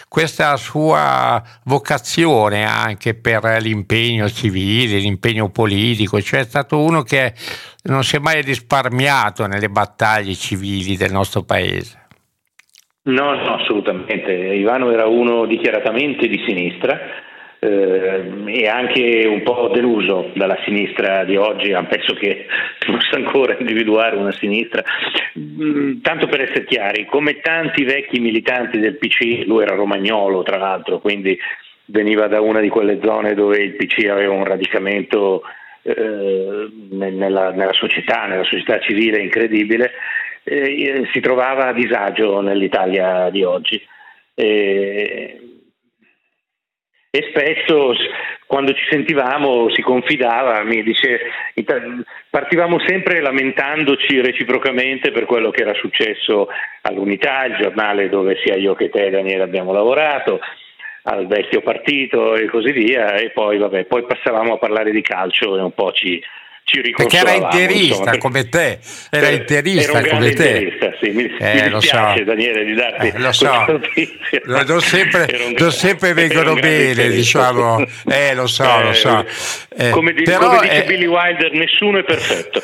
questa 0.09 0.57
sua 0.57 1.43
vocazione 1.65 2.65
anche 2.65 3.15
per 3.15 3.45
l'impegno 3.61 4.29
civile, 4.29 4.99
l'impegno 4.99 5.51
politico, 5.51 6.21
cioè 6.21 6.41
è 6.41 6.45
stato 6.45 6.81
uno 6.81 7.03
che 7.03 7.35
non 7.85 8.03
si 8.03 8.17
è 8.17 8.19
mai 8.19 8.43
risparmiato 8.43 9.47
nelle 9.47 9.69
battaglie 9.69 10.35
civili 10.35 10.97
del 10.97 11.13
nostro 11.13 11.43
paese. 11.45 12.07
No, 13.03 13.35
no, 13.35 13.55
assolutamente. 13.55 14.33
Ivano 14.33 14.91
era 14.91 15.07
uno 15.07 15.47
dichiaratamente 15.47 16.27
di 16.27 16.43
sinistra 16.47 16.99
eh, 17.61 18.33
e 18.47 18.69
anche 18.69 19.27
un 19.27 19.43
po' 19.43 19.71
deluso 19.73 20.31
dalla 20.35 20.59
sinistra 20.65 21.25
di 21.25 21.37
oggi, 21.37 21.71
penso 21.89 22.15
che 22.15 22.47
non 22.89 23.01
sa 23.01 23.17
ancora 23.17 23.57
individuare 23.59 24.17
una 24.17 24.33
sinistra. 24.33 24.83
Mm, 25.39 26.01
tanto 26.01 26.27
per 26.27 26.43
essere 26.43 26.65
chiari, 26.65 27.07
come 27.07 27.41
tanti 27.41 27.85
vecchi 27.85 28.21
militanti 28.21 28.79
del 28.79 28.97
PC, 28.97 29.45
lui 29.47 29.63
era 29.63 29.75
romagnolo 29.75 30.43
tra 30.43 30.57
l'altro, 30.57 30.99
quindi 30.99 31.39
veniva 31.87 32.27
da 32.27 32.41
una 32.41 32.61
di 32.61 32.69
quelle 32.69 32.99
zone 33.03 33.35
dove 33.35 33.59
il 33.59 33.75
PC 33.75 34.07
aveva 34.09 34.35
un 34.35 34.45
radicamento 34.45 35.43
eh, 35.83 36.69
nella, 36.91 37.51
nella 37.51 37.73
società, 37.73 38.27
nella 38.27 38.45
società 38.45 38.79
civile 38.81 39.23
incredibile 39.23 39.93
eh, 40.49 41.09
si 41.13 41.21
trovava 41.21 41.69
a 41.69 41.73
disagio 41.73 42.41
nell'Italia 42.41 43.29
di 43.31 43.43
oggi. 43.45 43.81
E, 44.35 45.58
e 47.11 47.29
spesso 47.31 47.95
quando 48.47 48.73
ci 48.73 48.85
sentivamo 48.91 49.71
si 49.71 49.81
confidava, 49.81 50.63
mi 50.63 50.83
dice, 50.83 51.21
partivamo 52.29 52.79
sempre 52.87 53.21
lamentandoci 53.21 54.21
reciprocamente 54.21 55.11
per 55.11 55.25
quello 55.25 55.51
che 55.51 55.63
era 55.63 55.75
successo 55.75 56.49
all'Unità, 56.83 57.45
il 57.45 57.57
giornale 57.57 58.09
dove 58.09 58.39
sia 58.45 58.57
io 58.57 58.75
che 58.75 58.91
te 58.91 59.11
Daniele 59.11 59.43
abbiamo 59.43 59.73
lavorato, 59.73 60.41
al 61.05 61.27
vecchio 61.27 61.63
partito 61.63 62.35
e 62.35 62.47
così 62.47 62.73
via 62.73 63.15
e 63.15 63.31
poi, 63.31 63.57
vabbè, 63.57 63.85
poi 63.85 64.05
passavamo 64.05 64.55
a 64.55 64.59
parlare 64.59 64.91
di 64.91 65.01
calcio 65.01 65.57
e 65.57 65.63
un 65.63 65.73
po' 65.73 65.93
ci, 65.93 66.23
ci 66.69 66.83
Perché 66.95 67.17
era 67.17 67.33
interista 67.33 67.97
insomma, 67.97 68.19
come 68.19 68.49
te, 68.51 68.79
era 69.09 69.31
interista 69.31 70.01
era 70.01 70.09
come 70.11 70.33
te. 70.35 70.49
Interista, 70.49 70.93
sì. 71.01 71.11
Mi, 71.11 71.25
eh, 71.39 71.63
mi 71.63 71.79
dispiace 71.79 72.19
so. 72.19 72.25
Daniele 72.25 72.65
di 72.65 72.75
darti 72.75 73.07
eh, 73.07 73.19
lo 73.19 73.33
so. 73.33 73.81
non 74.45 74.81
sempre, 74.83 75.55
non 75.57 75.73
sempre 75.73 76.13
vengono 76.13 76.55
bene, 76.55 77.09
diciamo. 77.09 77.83
Eh, 78.07 78.35
lo 78.35 78.47
so, 78.47 78.81
eh, 78.81 78.83
lo 78.83 78.93
so. 78.93 79.25
Eh, 79.75 79.91
come, 79.91 80.13
di, 80.13 80.25
però, 80.25 80.57
come 80.57 80.69
dice 80.69 80.85
Billy 80.85 81.07
Wilder, 81.07 81.53
nessuno 81.53 82.01
è 82.01 82.05
perfetto. 82.05 82.63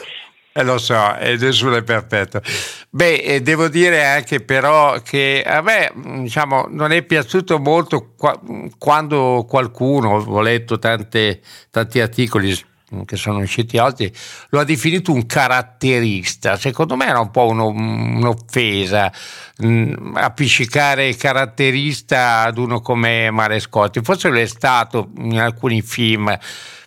Eh, 0.52 0.62
lo 0.62 0.76
so, 0.76 1.16
e 1.16 1.36
nessuno 1.38 1.76
è 1.76 1.82
perfetto. 1.82 2.42
Beh, 2.90 3.14
eh, 3.14 3.40
devo 3.40 3.68
dire 3.68 4.04
anche 4.04 4.40
però 4.40 5.00
che 5.00 5.42
a 5.44 5.62
me 5.62 5.90
diciamo, 6.20 6.66
non 6.68 6.92
è 6.92 7.02
piaciuto 7.02 7.58
molto 7.58 8.12
qua, 8.18 8.38
quando 8.78 9.46
qualcuno, 9.48 10.22
ho 10.26 10.40
letto 10.42 10.78
tante, 10.78 11.40
tanti 11.70 12.00
articoli 12.00 12.72
che 13.04 13.16
sono 13.16 13.38
usciti 13.38 13.78
oggi, 13.78 14.12
lo 14.50 14.60
ha 14.60 14.64
definito 14.64 15.12
un 15.12 15.26
caratterista. 15.26 16.56
Secondo 16.56 16.96
me 16.96 17.06
era 17.06 17.20
un 17.20 17.30
po' 17.30 17.46
uno, 17.46 17.68
un'offesa 17.68 19.12
mh, 19.58 19.66
mm, 19.66 20.16
appiccicare 20.16 21.14
caratterista 21.16 22.42
ad 22.42 22.58
uno 22.58 22.80
come 22.80 23.30
Marescotti. 23.30 24.00
Forse 24.02 24.28
lo 24.28 24.38
è 24.38 24.46
stato 24.46 25.10
in 25.18 25.40
alcuni 25.40 25.82
film. 25.82 26.36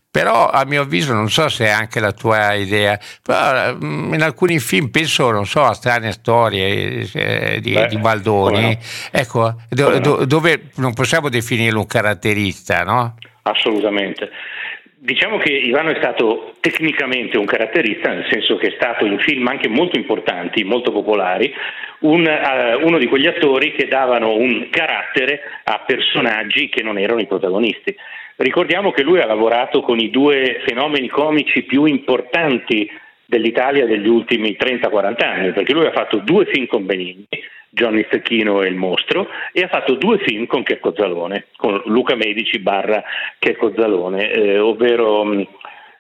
Però 0.10 0.50
a 0.50 0.66
mio 0.66 0.82
avviso, 0.82 1.14
non 1.14 1.30
so 1.30 1.48
se 1.48 1.66
è 1.66 1.70
anche 1.70 2.00
la 2.00 2.12
tua 2.12 2.54
idea, 2.54 3.00
però 3.22 3.76
mm, 3.76 4.14
in 4.16 4.24
alcuni 4.24 4.58
film 4.58 4.90
penso, 4.90 5.30
non 5.30 5.46
so, 5.46 5.64
a 5.64 5.74
strane 5.74 6.12
storie 6.12 7.08
eh, 7.14 7.60
di, 7.62 7.74
Beh, 7.74 7.88
di, 7.88 7.98
Baldoni, 7.98 8.62
no. 8.62 8.78
ecco, 9.12 9.56
do, 9.70 10.00
do, 10.00 10.26
dove 10.26 10.72
non 10.78 10.94
possiamo 10.94 11.30
definirlo 11.30 11.82
un 11.82 11.86
caratterista, 11.86 12.84
no? 12.84 13.16
Assolutamente. 13.44 14.32
Diciamo 15.08 15.38
che 15.38 15.54
Ivano 15.54 15.92
è 15.92 15.96
stato 15.96 16.56
tecnicamente 16.60 17.38
un 17.38 17.46
caratterista, 17.46 18.10
nel 18.10 18.28
senso 18.30 18.58
che 18.58 18.68
è 18.68 18.74
stato 18.76 19.06
in 19.06 19.18
film 19.20 19.48
anche 19.48 19.70
molto 19.70 19.96
importanti, 19.96 20.66
molto 20.66 20.92
popolari, 20.92 21.50
un, 22.00 22.26
uh, 22.26 22.86
uno 22.86 22.98
di 22.98 23.08
quegli 23.08 23.26
attori 23.26 23.72
che 23.72 23.88
davano 23.88 24.36
un 24.36 24.68
carattere 24.70 25.40
a 25.64 25.82
personaggi 25.88 26.68
che 26.68 26.84
non 26.84 26.98
erano 26.98 27.22
i 27.22 27.26
protagonisti. 27.26 27.96
Ricordiamo 28.36 28.92
che 28.92 29.02
lui 29.02 29.22
ha 29.22 29.26
lavorato 29.26 29.80
con 29.80 29.98
i 29.98 30.10
due 30.10 30.62
fenomeni 30.66 31.08
comici 31.08 31.64
più 31.64 31.86
importanti 31.86 32.92
dell'Italia 33.26 33.86
degli 33.86 34.10
ultimi 34.10 34.58
30-40 34.60 35.24
anni, 35.24 35.52
perché 35.54 35.72
lui 35.72 35.86
ha 35.86 35.92
fatto 35.94 36.18
due 36.18 36.48
film 36.48 36.66
con 36.66 36.86
Benigni, 36.86 37.30
Johnny 37.70 38.04
Stecchino 38.06 38.62
e 38.62 38.68
il 38.68 38.76
mostro 38.76 39.28
e 39.52 39.62
ha 39.62 39.68
fatto 39.68 39.96
due 39.96 40.20
film 40.20 40.46
con 40.46 40.64
Checco 40.64 40.94
Zalone, 40.96 41.48
con 41.56 41.82
Luca 41.86 42.16
Medici 42.16 42.60
barra 42.60 43.04
Checco 43.40 43.74
Zalone, 43.76 44.30
eh, 44.32 44.60
ovvero 44.60 45.24
mm, 45.26 45.42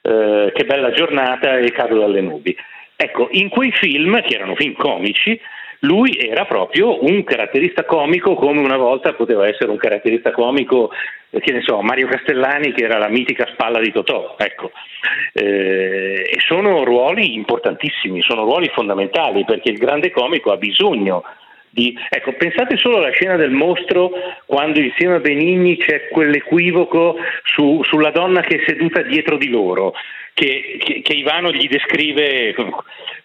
eh, 0.02 0.52
Che 0.54 0.66
bella 0.66 0.92
giornata 0.92 1.58
e 1.58 1.72
Cado 1.72 2.00
dalle 2.00 2.22
nubi. 2.22 2.56
Ecco, 2.96 3.28
in 3.32 3.50
quei 3.50 3.72
film, 3.72 4.22
che 4.24 4.36
erano 4.36 4.56
film 4.56 4.74
comici, 4.74 5.40
lui 5.82 6.18
era 6.18 6.46
proprio 6.46 7.04
un 7.04 7.24
caratterista 7.24 7.84
comico 7.86 8.34
come 8.34 8.62
una 8.62 8.78
volta 8.78 9.14
poteva 9.14 9.48
essere 9.48 9.70
un 9.70 9.78
caratterista 9.78 10.32
comico, 10.32 10.90
eh, 11.30 11.40
che 11.40 11.52
ne 11.52 11.62
so, 11.62 11.82
Mario 11.82 12.08
Castellani 12.08 12.72
che 12.72 12.84
era 12.84 12.98
la 12.98 13.10
mitica 13.10 13.48
spalla 13.52 13.80
di 13.80 13.92
Totò, 13.92 14.36
ecco. 14.38 14.72
Eh, 15.34 16.28
e 16.32 16.40
sono 16.40 16.84
ruoli 16.84 17.36
importantissimi, 17.36 18.22
sono 18.22 18.44
ruoli 18.44 18.70
fondamentali 18.74 19.46
perché 19.46 19.70
il 19.70 19.78
grande 19.78 20.10
comico 20.10 20.52
ha 20.52 20.58
bisogno 20.58 21.24
di... 21.78 21.96
Ecco, 22.10 22.34
pensate 22.34 22.76
solo 22.76 22.98
alla 22.98 23.12
scena 23.12 23.36
del 23.36 23.52
mostro 23.52 24.10
quando 24.46 24.80
insieme 24.80 25.16
a 25.16 25.20
Benigni 25.20 25.78
c'è 25.78 26.08
quell'equivoco 26.08 27.18
su, 27.44 27.84
sulla 27.84 28.10
donna 28.10 28.42
che 28.42 28.58
è 28.58 28.64
seduta 28.66 29.04
dietro 29.04 29.38
di 29.38 29.50
loro 29.50 29.94
che, 30.38 30.78
che, 30.80 31.02
che, 31.02 31.14
Ivano 31.14 31.52
gli 31.52 31.68
descrive, 31.68 32.54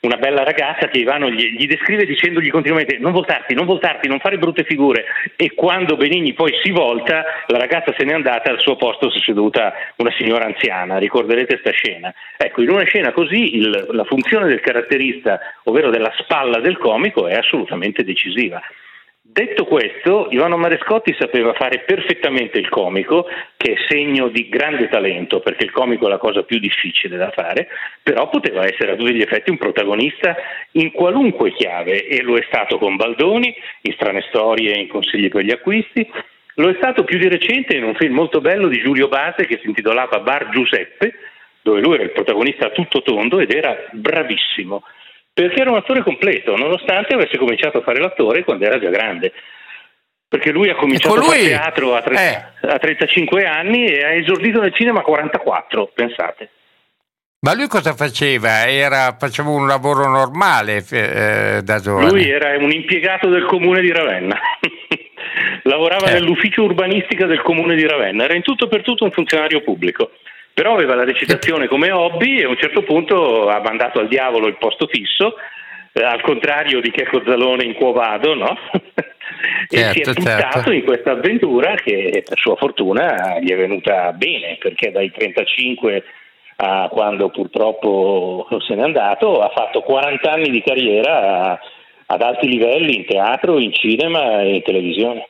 una 0.01 0.17
bella 0.17 0.45
ragazza 0.45 0.89
che 0.89 0.97
Ivano 0.97 1.29
gli, 1.29 1.59
gli, 1.59 1.67
descrive 1.67 2.07
dicendogli 2.07 2.49
continuamente 2.49 2.97
non 2.97 3.13
voltarti, 3.13 3.53
non 3.53 3.67
voltarti, 3.67 4.09
non 4.09 4.19
fare 4.19 4.39
brutte 4.39 4.65
figure 4.65 5.05
e 5.37 5.53
quando 5.53 5.97
Benigni 5.97 6.33
poi 6.33 6.55
si 6.63 6.71
volta 6.71 7.23
la 7.49 7.59
ragazza 7.59 7.93
se 7.99 8.05
n'è 8.05 8.15
andata 8.15 8.51
al 8.51 8.61
suo 8.61 8.77
posto 8.77 9.11
si 9.11 9.19
è 9.19 9.23
seduta 9.25 9.75
una 9.97 10.11
signora 10.17 10.47
anziana, 10.47 10.97
ricorderete 10.97 11.61
questa 11.61 11.73
scena. 11.73 12.15
Ecco, 12.39 12.63
in 12.63 12.71
una 12.71 12.85
scena 12.85 13.13
così 13.13 13.57
il, 13.57 13.89
la 13.91 14.05
funzione 14.05 14.47
del 14.47 14.61
caratterista, 14.61 15.39
ovvero 15.65 15.91
della 15.91 16.15
spalla 16.21 16.61
del 16.61 16.79
comico, 16.79 17.27
è 17.27 17.35
assolutamente 17.35 18.05
decisiva. 18.05 18.59
Detto 19.25 19.67
questo, 19.67 20.27
Ivano 20.31 20.57
Marescotti 20.57 21.15
sapeva 21.17 21.55
fare 21.55 21.85
perfettamente 21.87 22.59
il 22.59 22.69
comico, 22.69 23.27
che 23.57 23.73
è 23.73 23.77
segno 23.89 24.27
di 24.29 24.49
grande 24.49 24.89
talento, 24.89 25.39
perché 25.39 25.63
il 25.65 25.71
comico 25.71 26.07
è 26.07 26.09
la 26.09 26.19
cosa 26.19 26.43
più 26.43 26.59
difficile 26.59 27.17
da 27.17 27.31
fare, 27.31 27.69
però 28.03 28.29
poteva 28.29 28.65
essere 28.65 28.93
a 28.93 28.97
tutti 28.97 29.15
gli 29.15 29.23
effetti 29.23 29.51
un 29.51 29.59
protagonista 29.59 30.37
in 30.73 30.91
qualunque 30.91 31.53
chiave 31.53 32.05
e 32.09 32.21
lo 32.21 32.37
è 32.37 32.43
stato 32.49 32.79
con 32.79 32.97
Baldoni, 32.97 33.55
in 33.83 33.93
Strane 33.93 34.25
Storie 34.29 34.77
in 34.77 34.89
Consigli 34.89 35.29
per 35.29 35.45
gli 35.45 35.53
acquisti, 35.53 36.05
lo 36.57 36.69
è 36.69 36.75
stato 36.75 37.05
più 37.05 37.17
di 37.17 37.29
recente 37.29 37.77
in 37.77 37.85
un 37.85 37.95
film 37.95 38.15
molto 38.15 38.41
bello 38.41 38.67
di 38.67 38.83
Giulio 38.83 39.07
Base 39.07 39.47
che 39.47 39.61
si 39.63 39.69
intitolava 39.69 40.19
Bar 40.19 40.51
Giuseppe, 40.51 41.15
dove 41.63 41.81
lui 41.81 41.95
era 41.95 42.03
il 42.03 42.11
protagonista 42.11 42.71
tutto 42.71 43.03
tondo 43.03 43.39
ed 43.39 43.53
era 43.53 43.87
bravissimo 43.93 44.83
perché 45.33 45.61
era 45.61 45.71
un 45.71 45.77
attore 45.77 46.03
completo, 46.03 46.57
nonostante 46.57 47.15
avesse 47.15 47.39
cominciato 47.39 47.79
a 47.79 47.83
fare 47.83 48.01
l'attore 48.01 48.45
quando 48.45 48.65
era 48.65 48.79
già 48.79 48.91
grande. 48.91 49.33
Perché 50.29 50.51
lui 50.51 50.71
ha 50.71 50.75
cominciato 50.75 51.15
ecco 51.15 51.27
lui, 51.27 51.53
a 51.53 51.59
fare 51.59 51.73
teatro 51.73 51.95
a, 51.95 52.03
30, 52.03 52.53
eh. 52.63 52.73
a 52.73 52.79
35 52.79 53.45
anni 53.45 53.87
e 53.87 54.05
ha 54.05 54.13
esordito 54.13 54.61
nel 54.61 54.75
cinema 54.75 55.01
a 55.01 55.03
44, 55.03 55.91
pensate. 55.95 56.51
Ma 57.41 57.55
lui 57.55 57.67
cosa 57.67 57.95
faceva? 57.95 58.69
Era, 58.69 59.17
faceva 59.19 59.51
un 59.51 59.67
lavoro 59.67 60.09
normale 60.09 60.85
eh, 60.91 61.61
da 61.63 61.81
giovane? 61.81 62.11
Lui 62.11 62.31
era 62.31 62.57
un 62.57 62.71
impiegato 62.71 63.29
del 63.29 63.45
comune 63.47 63.81
di 63.81 63.93
Ravenna. 63.93 64.39
Lavorava 65.65 66.07
eh. 66.07 66.13
nell'ufficio 66.13 66.63
urbanistica 66.63 67.27
del 67.27 67.43
comune 67.43 67.75
di 67.75 67.87
Ravenna, 67.87 68.25
era 68.25 68.35
in 68.35 68.43
tutto 68.43 68.69
per 68.69 68.83
tutto 68.83 69.05
un 69.05 69.11
funzionario 69.11 69.61
pubblico 69.63 70.13
però 70.55 70.75
aveva 70.75 70.95
la 70.95 71.05
recitazione 71.05 71.69
come 71.69 71.91
hobby 71.91 72.39
e 72.39 72.45
a 72.45 72.49
un 72.49 72.57
certo 72.57 72.83
punto 72.83 73.49
ha 73.49 73.61
mandato 73.61 74.01
al 74.01 74.09
diavolo 74.09 74.47
il 74.47 74.59
posto 74.59 74.87
fisso, 74.87 75.35
eh, 75.93 76.03
al 76.03 76.21
contrario 76.23 76.81
di 76.81 76.91
Checco 76.91 77.23
Zalone 77.25 77.65
in 77.65 77.75
Quo 77.75 77.93
Vado, 77.93 78.35
no? 78.35 78.59
e 79.69 79.79
certo, 79.79 79.93
si 79.93 80.01
è 80.01 80.05
certo, 80.05 80.21
buttato 80.21 80.55
certo. 80.55 80.73
in 80.73 80.85
questa 80.85 81.11
avventura 81.13 81.75
che 81.75 82.23
per 82.27 82.39
sua 82.39 82.57
fortuna 82.57 83.39
gli 83.41 83.51
è 83.51 83.57
venuta 83.57 84.13
bene, 84.13 84.57
perché 84.59 84.91
dai 84.91 85.11
35 85.11 86.05
a 86.57 86.89
quando 86.91 87.31
purtroppo 87.31 88.47
se 88.67 88.75
n'è 88.75 88.83
andato 88.83 89.41
ha 89.41 89.51
fatto 89.55 89.81
40 89.81 90.31
anni 90.31 90.51
di 90.51 90.63
carriera 90.63 91.59
ad 92.07 92.23
alti 92.23 92.47
livelli 92.47 92.97
in 92.97 93.07
teatro, 93.07 93.59
in 93.59 93.73
cinema 93.73 94.43
e 94.43 94.57
in 94.57 94.63
televisione. 94.63 95.29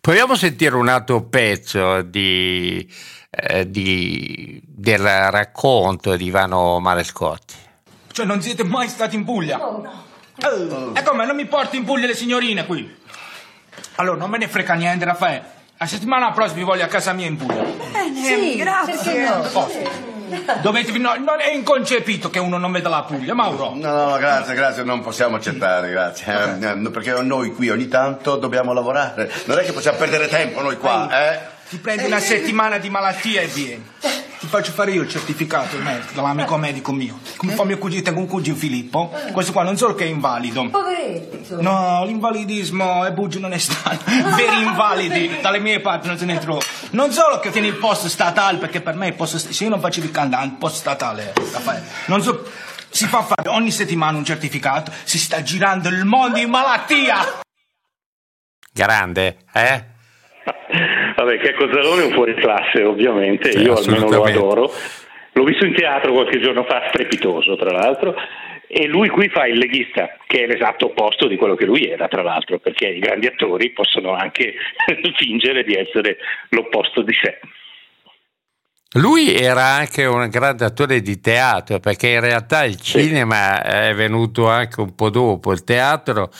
Proviamo 0.00 0.34
a 0.34 0.36
sentire 0.36 0.76
un 0.76 0.88
altro 0.88 1.26
pezzo 1.28 2.02
di, 2.02 2.86
eh, 3.30 3.70
di, 3.70 4.60
del 4.66 5.30
racconto 5.30 6.16
di 6.16 6.26
Ivano 6.26 6.80
Marescotti. 6.80 7.54
Cioè 8.12 8.26
non 8.26 8.42
siete 8.42 8.64
mai 8.64 8.88
stati 8.88 9.14
in 9.14 9.24
Puglia? 9.24 9.64
Oh, 9.64 9.80
no. 9.80 10.08
Oh. 10.42 10.92
E 10.94 11.02
come, 11.02 11.26
non 11.26 11.36
mi 11.36 11.46
porti 11.46 11.76
in 11.76 11.84
Puglia 11.84 12.06
le 12.06 12.14
signorine 12.14 12.66
qui? 12.66 12.98
Allora, 13.96 14.18
non 14.18 14.30
me 14.30 14.38
ne 14.38 14.48
frega 14.48 14.74
niente, 14.74 15.04
Raffaele. 15.04 15.58
La 15.76 15.86
settimana 15.86 16.32
prossima 16.32 16.58
vi 16.58 16.64
voglio 16.64 16.84
a 16.84 16.88
casa 16.88 17.12
mia 17.12 17.26
in 17.26 17.36
Puglia. 17.36 17.62
Bene, 17.62 18.22
sì, 18.22 18.56
grazie. 18.56 19.28
Dovete, 20.60 20.96
no, 20.98 21.14
non 21.16 21.40
è 21.40 21.52
inconcepito 21.52 22.30
che 22.30 22.38
uno 22.38 22.56
non 22.56 22.70
veda 22.70 22.88
la 22.88 23.02
Puglia, 23.02 23.34
Mauro. 23.34 23.74
No, 23.74 24.10
no, 24.10 24.16
grazie, 24.18 24.54
grazie, 24.54 24.82
non 24.82 25.00
possiamo 25.00 25.36
accettare, 25.36 25.90
grazie. 25.90 26.58
Eh, 26.58 26.90
perché 26.90 27.20
noi 27.22 27.52
qui 27.54 27.68
ogni 27.68 27.88
tanto 27.88 28.36
dobbiamo 28.36 28.72
lavorare. 28.72 29.30
Non 29.46 29.58
è 29.58 29.62
che 29.62 29.72
possiamo 29.72 29.98
perdere 29.98 30.28
tempo 30.28 30.60
noi 30.60 30.76
qua, 30.78 31.08
eh? 31.10 31.49
Ti 31.70 31.78
prendi 31.78 32.06
una 32.06 32.18
settimana 32.18 32.78
di 32.78 32.90
malattia 32.90 33.42
e 33.42 33.46
vieni. 33.46 33.88
Ti 34.00 34.46
faccio 34.48 34.72
fare 34.72 34.90
io 34.90 35.02
il 35.02 35.08
certificato 35.08 35.76
il 35.76 35.82
medico, 35.82 36.14
dall'amico 36.14 36.56
medico 36.56 36.90
mio. 36.90 37.20
Come 37.36 37.52
fa 37.52 37.62
mio 37.62 37.78
cugino, 37.78 38.02
tengo 38.02 38.18
un 38.18 38.26
cugino 38.26 38.56
Filippo. 38.56 39.16
Questo 39.30 39.52
qua 39.52 39.62
non 39.62 39.76
solo 39.76 39.94
che 39.94 40.02
è 40.02 40.08
invalido. 40.08 40.68
Poveretto. 40.68 41.62
No, 41.62 42.04
l'invalidismo 42.04 43.04
è 43.04 43.12
buggio 43.12 43.38
non 43.38 43.52
è 43.52 43.58
stato. 43.58 44.02
Veri 44.10 44.62
invalidi, 44.62 45.38
dalle 45.40 45.60
mie 45.60 45.78
parti 45.78 46.08
non 46.08 46.18
se 46.18 46.24
ne 46.24 46.40
trova. 46.40 46.60
Non 46.90 47.12
solo 47.12 47.38
che 47.38 47.50
tieni 47.50 47.68
il 47.68 47.76
posto 47.76 48.08
statale, 48.08 48.58
perché 48.58 48.80
per 48.80 48.96
me 48.96 49.06
il 49.06 49.14
posto 49.14 49.38
se 49.38 49.62
io 49.62 49.70
non 49.70 49.78
facevo 49.78 50.06
il 50.06 50.12
cantante, 50.12 50.46
il 50.46 50.58
posto 50.58 50.78
statale, 50.78 51.32
Raffaele. 51.36 51.84
Non 52.06 52.20
so. 52.20 52.50
Si 52.88 53.06
fa 53.06 53.22
fare 53.22 53.48
ogni 53.48 53.70
settimana 53.70 54.18
un 54.18 54.24
certificato, 54.24 54.90
si 55.04 55.20
sta 55.20 55.40
girando 55.44 55.88
il 55.88 56.04
mondo 56.04 56.40
in 56.40 56.50
malattia. 56.50 57.38
Grande, 58.72 59.44
eh? 59.52 59.84
Vabbè, 61.16 61.38
Checco 61.38 61.68
Zalone 61.72 62.02
è 62.02 62.06
un 62.06 62.12
fuori 62.12 62.34
classe, 62.34 62.82
ovviamente, 62.82 63.52
sì, 63.52 63.62
io 63.62 63.74
almeno 63.74 64.08
lo 64.08 64.22
adoro. 64.22 64.72
L'ho 65.32 65.44
visto 65.44 65.64
in 65.64 65.74
teatro 65.74 66.12
qualche 66.12 66.40
giorno 66.40 66.64
fa, 66.64 66.88
strepitoso 66.88 67.56
tra 67.56 67.70
l'altro, 67.70 68.14
e 68.66 68.86
lui 68.86 69.08
qui 69.08 69.28
fa 69.28 69.46
il 69.46 69.58
leghista, 69.58 70.16
che 70.26 70.44
è 70.44 70.46
l'esatto 70.46 70.86
opposto 70.86 71.26
di 71.26 71.36
quello 71.36 71.54
che 71.54 71.64
lui 71.64 71.84
era, 71.84 72.08
tra 72.08 72.22
l'altro, 72.22 72.58
perché 72.58 72.88
i 72.88 73.00
grandi 73.00 73.26
attori 73.26 73.70
possono 73.70 74.12
anche 74.12 74.54
fingere 75.16 75.64
di 75.64 75.74
essere 75.74 76.18
l'opposto 76.50 77.02
di 77.02 77.12
sé. 77.20 77.38
Lui 78.94 79.36
era 79.36 79.62
anche 79.62 80.04
un 80.04 80.28
grande 80.28 80.64
attore 80.64 81.00
di 81.00 81.20
teatro, 81.20 81.78
perché 81.78 82.08
in 82.08 82.20
realtà 82.20 82.64
il 82.64 82.80
cinema 82.80 83.62
è 83.62 83.94
venuto 83.94 84.48
anche 84.48 84.80
un 84.80 84.94
po' 84.96 85.10
dopo, 85.10 85.52
il 85.52 85.62
teatro 85.62 86.30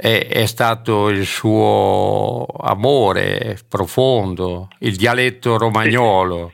è, 0.00 0.26
è 0.28 0.46
stato 0.46 1.08
il 1.08 1.24
suo 1.26 2.46
amore 2.62 3.58
profondo, 3.68 4.68
il 4.80 4.96
dialetto 4.96 5.58
romagnolo, 5.58 6.52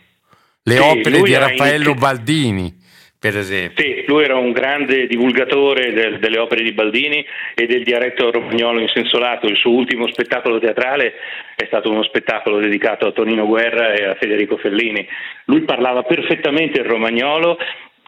le 0.65 0.75
Sì, 0.75 0.81
opere 0.83 1.23
di 1.23 1.35
Raffaello 1.37 1.91
in- 1.91 1.99
Baldini, 1.99 2.75
per 3.19 3.37
esempio. 3.37 3.83
Sì, 3.83 4.05
lui 4.07 4.25
era 4.25 4.37
un 4.37 4.53
grande 4.53 5.07
divulgatore 5.07 5.93
del- 5.93 6.19
delle 6.19 6.39
opere 6.39 6.63
di 6.65 6.73
Baldini 6.73 7.25
e 7.55 7.67
del 7.67 7.83
dialetto 7.85 8.31
romagnolo 8.31 8.81
in 8.81 8.89
senso 8.89 9.19
lato. 9.19 9.47
Il 9.47 9.57
suo 9.57 9.71
ultimo 9.71 10.07
spettacolo 10.09 10.59
teatrale 10.59 11.13
è 11.57 11.65
stato 11.67 11.91
uno 11.91 12.03
spettacolo 12.03 12.59
dedicato 12.59 13.07
a 13.07 13.13
Tonino 13.13 13.47
Guerra 13.47 13.93
e 13.95 14.05
a 14.05 14.15
Federico 14.19 14.57
Fellini. 14.59 15.07
Lui 15.47 15.63
parlava 15.63 16.03
perfettamente 16.03 16.81
il 16.81 16.87
romagnolo 16.87 17.57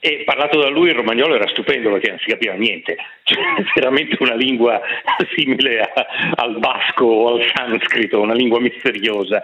e 0.01 0.23
parlato 0.25 0.61
da 0.61 0.69
lui 0.69 0.89
il 0.89 0.95
romagnolo 0.95 1.35
era 1.35 1.49
stupendo 1.49 1.91
perché 1.91 2.11
non 2.11 2.19
si 2.19 2.31
capiva 2.31 2.55
niente, 2.55 2.97
cioè, 3.25 3.43
veramente 3.75 4.17
una 4.21 4.35
lingua 4.35 4.81
simile 5.35 5.81
a- 5.81 6.07
al 6.37 6.59
basco 6.59 7.05
o 7.05 7.35
al 7.35 7.51
sanscrito, 7.53 8.21
una 8.21 8.35
lingua 8.35 8.61
misteriosa. 8.61 9.43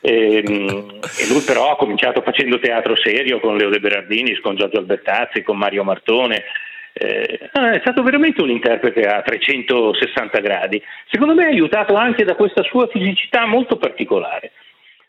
Ehm, 0.00 1.00
E, 1.18 1.28
lui 1.28 1.42
però 1.46 1.70
ha 1.70 1.76
cominciato 1.76 2.20
facendo 2.20 2.58
teatro 2.58 2.94
serio 2.96 3.40
con 3.40 3.56
Leo 3.56 3.70
De 3.70 3.80
Berardini, 3.80 4.38
con 4.40 4.56
Giorgio 4.56 4.78
Albertazzi, 4.78 5.42
con 5.42 5.56
Mario 5.56 5.84
Martone. 5.84 6.44
Eh, 6.92 7.38
è 7.52 7.78
stato 7.80 8.02
veramente 8.02 8.42
un 8.42 8.50
interprete 8.50 9.02
a 9.02 9.22
360 9.22 10.38
gradi. 10.40 10.82
Secondo 11.10 11.34
me 11.34 11.44
è 11.44 11.48
aiutato 11.48 11.94
anche 11.94 12.24
da 12.24 12.34
questa 12.34 12.62
sua 12.64 12.86
fisicità 12.88 13.46
molto 13.46 13.76
particolare. 13.76 14.52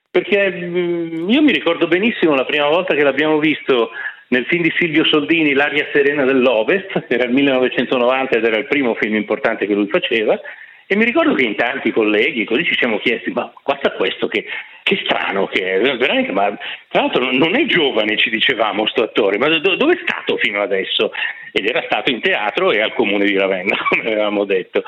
Perché 0.09 0.49
mm, 0.49 1.29
io 1.29 1.41
mi 1.41 1.51
ricordo 1.51 1.87
benissimo 1.87 2.33
la 2.33 2.45
prima 2.45 2.67
volta 2.67 2.95
che 2.95 3.03
l'abbiamo 3.03 3.37
visto 3.37 3.91
nel 4.27 4.45
film 4.45 4.63
di 4.63 4.73
Silvio 4.77 5.05
Soldini, 5.05 5.53
L'aria 5.53 5.87
serena 5.93 6.25
dell'Ovest, 6.25 7.05
era 7.07 7.25
il 7.25 7.31
1990 7.31 8.37
ed 8.37 8.45
era 8.45 8.57
il 8.57 8.67
primo 8.67 8.95
film 8.95 9.15
importante 9.15 9.67
che 9.67 9.73
lui 9.73 9.87
faceva, 9.87 10.39
e 10.87 10.95
mi 10.95 11.05
ricordo 11.05 11.33
che 11.33 11.43
in 11.43 11.55
tanti 11.55 11.91
colleghi 11.91 12.45
così 12.45 12.63
ci 12.63 12.75
siamo 12.77 12.99
chiesti, 12.99 13.31
ma 13.31 13.51
guarda 13.63 13.91
questo 13.93 14.27
che, 14.27 14.45
che 14.83 15.01
strano 15.03 15.47
che 15.47 15.73
è, 15.73 15.79
veramente, 15.97 16.31
ma 16.31 16.55
tra 16.89 17.01
l'altro 17.01 17.31
non 17.31 17.55
è 17.55 17.65
giovane, 17.65 18.17
ci 18.17 18.29
dicevamo 18.29 18.85
sto 18.85 19.03
attore, 19.03 19.39
ma 19.39 19.47
do- 19.47 19.75
dove 19.75 19.93
è 19.93 19.99
stato 20.03 20.37
fino 20.37 20.61
adesso? 20.61 21.11
Ed 21.51 21.65
era 21.65 21.81
stato 21.85 22.11
in 22.11 22.21
teatro 22.21 22.71
e 22.71 22.81
al 22.81 22.93
comune 22.93 23.25
di 23.25 23.35
Ravenna, 23.35 23.75
come 23.89 24.03
avevamo 24.03 24.45
detto. 24.45 24.83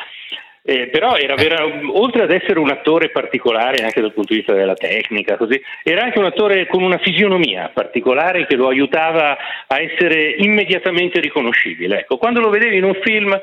Eh, 0.70 0.88
però 0.88 1.16
era 1.16 1.36
vera- 1.36 1.64
oltre 1.94 2.24
ad 2.24 2.32
essere 2.32 2.60
un 2.60 2.70
attore 2.70 3.10
particolare 3.10 3.86
anche 3.86 4.02
dal 4.02 4.12
punto 4.12 4.34
di 4.34 4.40
vista 4.40 4.52
della 4.52 4.74
tecnica, 4.74 5.38
così, 5.38 5.62
era 5.82 6.04
anche 6.04 6.20
un 6.20 6.26
attore 6.26 6.68
con 6.68 6.84
una 6.84 6.98
fisionomia 6.98 7.72
particolare 7.74 8.46
che 8.46 8.58
lo 8.58 8.68
aiutava 8.68 9.38
a 9.66 9.82
essere 9.82 10.36
immediatamente 10.40 11.22
riconoscibile. 11.22 12.00
Ecco, 12.00 12.18
quando 12.18 12.42
lo 12.42 12.50
vedevi 12.50 12.76
in 12.76 12.84
un 12.84 13.00
film 13.02 13.40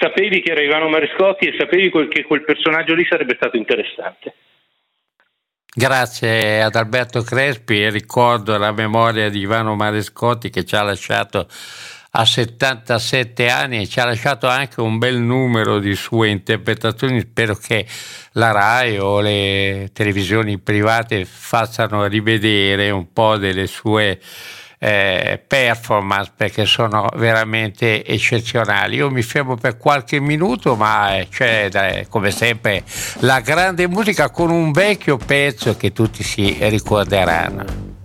sapevi 0.00 0.42
che 0.42 0.50
era 0.50 0.60
Ivano 0.60 0.88
Marescotti 0.88 1.46
e 1.46 1.54
sapevi 1.56 1.88
quel- 1.88 2.08
che 2.08 2.24
quel 2.24 2.42
personaggio 2.42 2.94
lì 2.94 3.06
sarebbe 3.08 3.36
stato 3.36 3.56
interessante. 3.56 4.34
Grazie 5.72 6.62
ad 6.62 6.74
Alberto 6.74 7.22
Crespi 7.22 7.80
e 7.80 7.90
ricordo 7.90 8.58
la 8.58 8.72
memoria 8.72 9.28
di 9.28 9.38
Ivano 9.38 9.76
Marescotti 9.76 10.50
che 10.50 10.64
ci 10.64 10.74
ha 10.74 10.82
lasciato 10.82 11.46
a 12.18 12.24
77 12.24 13.50
anni 13.50 13.82
e 13.82 13.86
ci 13.86 14.00
ha 14.00 14.06
lasciato 14.06 14.48
anche 14.48 14.80
un 14.80 14.96
bel 14.96 15.18
numero 15.18 15.78
di 15.78 15.94
sue 15.94 16.30
interpretazioni. 16.30 17.20
Spero 17.20 17.54
che 17.54 17.86
la 18.32 18.52
RAI 18.52 18.98
o 18.98 19.20
le 19.20 19.90
televisioni 19.92 20.58
private 20.58 21.26
facciano 21.26 22.06
rivedere 22.06 22.88
un 22.90 23.12
po' 23.12 23.36
delle 23.36 23.66
sue 23.66 24.18
eh, 24.78 25.42
performance 25.46 26.32
perché 26.34 26.64
sono 26.64 27.06
veramente 27.16 28.02
eccezionali. 28.04 28.96
Io 28.96 29.10
mi 29.10 29.22
fermo 29.22 29.56
per 29.56 29.76
qualche 29.76 30.18
minuto, 30.18 30.74
ma 30.74 31.18
eh, 31.18 31.28
c'è 31.28 32.06
come 32.08 32.30
sempre 32.30 32.82
la 33.20 33.40
grande 33.40 33.86
musica 33.88 34.30
con 34.30 34.50
un 34.50 34.72
vecchio 34.72 35.18
pezzo 35.18 35.76
che 35.76 35.92
tutti 35.92 36.22
si 36.22 36.56
ricorderanno. 36.60 37.95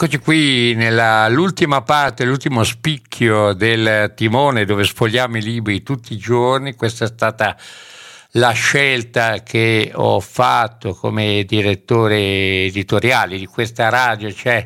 Eccoci 0.00 0.18
qui 0.18 0.74
nell'ultima 0.76 1.82
parte, 1.82 2.24
l'ultimo 2.24 2.62
spicchio 2.62 3.52
del 3.52 4.12
timone 4.14 4.64
dove 4.64 4.84
sfogliamo 4.84 5.38
i 5.38 5.42
libri 5.42 5.82
tutti 5.82 6.12
i 6.12 6.16
giorni. 6.16 6.76
Questa 6.76 7.04
è 7.04 7.08
stata 7.08 7.56
la 8.32 8.52
scelta 8.52 9.42
che 9.42 9.90
ho 9.92 10.20
fatto 10.20 10.94
come 10.94 11.42
direttore 11.42 12.16
editoriale 12.66 13.38
di 13.38 13.46
questa 13.46 13.88
radio, 13.88 14.32
cioè 14.32 14.64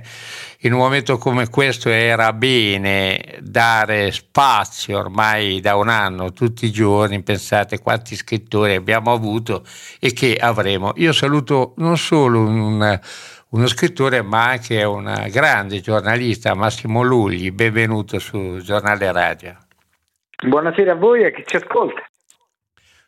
in 0.64 0.74
un 0.74 0.80
momento 0.80 1.16
come 1.16 1.48
questo 1.48 1.88
era 1.88 2.34
bene 2.34 3.38
dare 3.40 4.12
spazio 4.12 4.98
ormai 4.98 5.60
da 5.60 5.76
un 5.76 5.88
anno, 5.88 6.34
tutti 6.34 6.66
i 6.66 6.70
giorni, 6.70 7.22
pensate 7.22 7.78
quanti 7.78 8.16
scrittori 8.16 8.74
abbiamo 8.74 9.10
avuto 9.10 9.64
e 9.98 10.12
che 10.12 10.36
avremo. 10.36 10.92
Io 10.96 11.14
saluto 11.14 11.72
non 11.78 11.96
solo 11.96 12.40
un 12.40 13.00
uno 13.52 13.66
scrittore 13.66 14.22
ma 14.22 14.50
anche 14.50 14.82
un 14.82 15.26
grande 15.30 15.80
giornalista, 15.80 16.54
Massimo 16.54 17.02
Lugli, 17.02 17.50
benvenuto 17.50 18.18
su 18.18 18.58
Giornale 18.62 19.12
Radio. 19.12 19.56
Buonasera 20.42 20.92
a 20.92 20.94
voi 20.94 21.22
e 21.22 21.26
a 21.26 21.30
chi 21.30 21.42
ci 21.46 21.56
ascolta. 21.56 22.02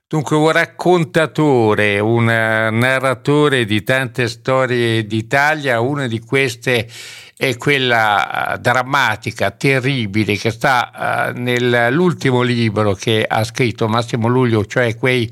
Dunque, 0.07 0.36
un 0.36 0.53
raccontatore, 0.53 1.99
un 1.99 2.24
narratore 2.24 3.64
di 3.64 3.82
tante 3.82 4.28
storie 4.28 5.07
d'Italia, 5.07 5.80
una 5.80 6.07
di 6.07 6.20
queste 6.20 6.88
è 7.36 7.57
quella 7.57 8.57
drammatica, 8.61 9.51
terribile, 9.51 10.36
che 10.36 10.51
sta 10.51 11.32
uh, 11.34 11.40
nell'ultimo 11.40 12.42
libro 12.42 12.92
che 12.92 13.24
ha 13.26 13.42
scritto 13.45 13.88
Massimo 13.88 14.28
Luglio, 14.28 14.66
cioè 14.66 14.95
quei 14.97 15.28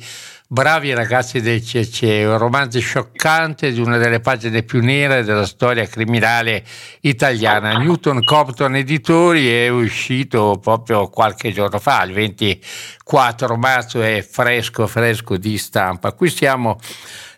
Bravi 0.53 0.93
ragazzi 0.93 1.41
del 1.41 1.63
CC, 1.63 2.03
un 2.27 2.37
romanzo 2.37 2.79
scioccante 2.79 3.73
di 3.73 3.81
una 3.81 3.97
delle 3.97 4.21
pagine 4.21 4.63
più 4.63 4.83
nere 4.83 5.25
della 5.25 5.47
storia 5.47 5.87
criminale 5.87 6.63
italiana. 7.01 7.79
Newton 7.79 8.23
Compton 8.23 8.77
Editori 8.77 9.49
è 9.51 9.69
uscito 9.71 10.59
proprio 10.61 11.09
qualche 11.09 11.53
giorno 11.53 11.79
fa, 11.79 12.03
il 12.03 12.13
24 12.13 13.57
marzo, 13.57 14.03
è 14.03 14.21
fresco, 14.21 14.87
fresco 14.87 15.39
di 15.39 15.57
stampa. 15.57 16.13
Qui 16.13 16.29
siamo 16.29 16.79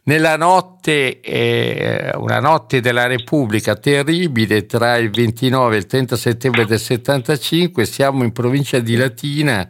nella 0.07 0.37
notte, 0.37 1.21
eh, 1.21 2.11
una 2.17 2.41
notte 2.41 2.81
della 2.81 3.07
Repubblica 3.07 3.77
terribile 3.77 4.67
tra 4.67 4.97
il 4.97 5.11
29 5.11 5.77
e 5.77 5.79
il 5.79 5.87
30 5.87 6.17
settembre 6.17 6.67
del 6.67 6.81
75, 6.81 7.87
siamo 7.87 8.25
in 8.25 8.33
provincia 8.33 8.81
di 8.81 8.97
Latina 8.97 9.69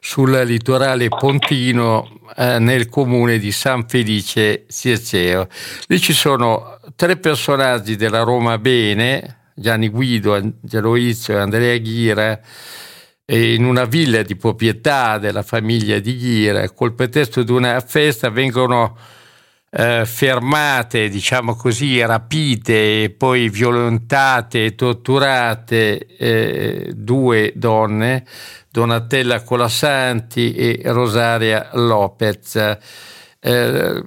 sul 0.00 0.30
litorale 0.44 1.08
pontino 1.08 2.20
eh, 2.36 2.58
nel 2.58 2.88
comune 2.88 3.38
di 3.38 3.52
San 3.52 3.86
Felice 3.86 4.64
Circeo. 4.68 5.46
Lì 5.86 6.00
ci 6.00 6.12
sono 6.12 6.80
tre 6.96 7.16
personaggi 7.18 7.96
della 7.96 8.22
Roma 8.22 8.58
Bene, 8.58 9.52
Gianni 9.54 9.88
Guido, 9.88 10.34
Angelo 10.34 10.96
Izzo 10.96 11.32
e 11.32 11.36
Andrea 11.36 11.76
Ghira, 11.76 12.40
in 13.26 13.64
una 13.64 13.84
villa 13.84 14.22
di 14.22 14.34
proprietà 14.34 15.18
della 15.18 15.42
famiglia 15.42 16.00
di 16.00 16.16
Ghira, 16.16 16.68
col 16.70 16.94
pretesto 16.94 17.42
di 17.42 17.52
una 17.52 17.78
festa 17.80 18.28
vengono 18.28 18.96
eh, 19.70 20.04
fermate, 20.04 21.08
diciamo 21.08 21.54
così, 21.54 22.04
rapite 22.04 23.04
e 23.04 23.10
poi 23.10 23.48
violentate 23.48 24.64
e 24.64 24.74
torturate 24.74 26.06
eh, 26.16 26.92
due 26.92 27.52
donne, 27.54 28.24
Donatella 28.70 29.42
Colasanti 29.42 30.54
e 30.54 30.80
Rosaria 30.84 31.70
Lopez. 31.72 32.78
Eh, 33.42 34.04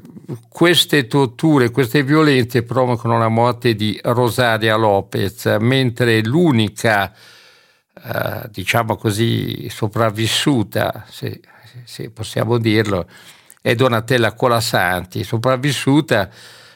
queste 0.47 1.07
torture, 1.07 1.71
queste 1.71 2.03
violenze 2.03 2.63
provocano 2.63 3.17
la 3.17 3.27
morte 3.27 3.75
di 3.75 3.99
Rosaria 4.03 4.75
Lopez, 4.75 5.57
mentre 5.59 6.23
l'unica, 6.23 7.11
eh, 7.11 8.49
diciamo 8.51 8.95
così, 8.95 9.67
sopravvissuta, 9.69 11.05
se, 11.09 11.41
se 11.83 12.09
possiamo 12.11 12.57
dirlo, 12.57 13.07
è 13.61 13.75
Donatella 13.75 14.33
Colasanti, 14.33 15.23
sopravvissuta, 15.23 16.29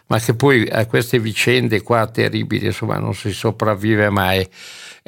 ma 0.08 0.20
che 0.20 0.34
poi 0.34 0.68
a 0.68 0.86
queste 0.88 1.20
vicende 1.20 1.82
qua 1.82 2.08
terribili, 2.08 2.66
insomma, 2.66 2.98
non 2.98 3.14
si 3.14 3.32
sopravvive 3.32 4.10
mai. 4.10 4.46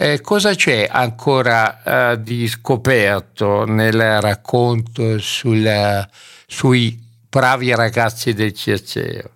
Eh, 0.02 0.22
cosa 0.22 0.54
c'è 0.54 0.88
ancora 0.90 2.14
eh, 2.14 2.22
di 2.22 2.48
scoperto 2.48 3.66
nel 3.66 4.22
racconto 4.22 5.20
sul, 5.20 5.68
sui 6.48 6.96
bravi 7.30 7.76
ragazzi 7.76 8.34
del 8.34 8.54
Circeo? 8.54 9.30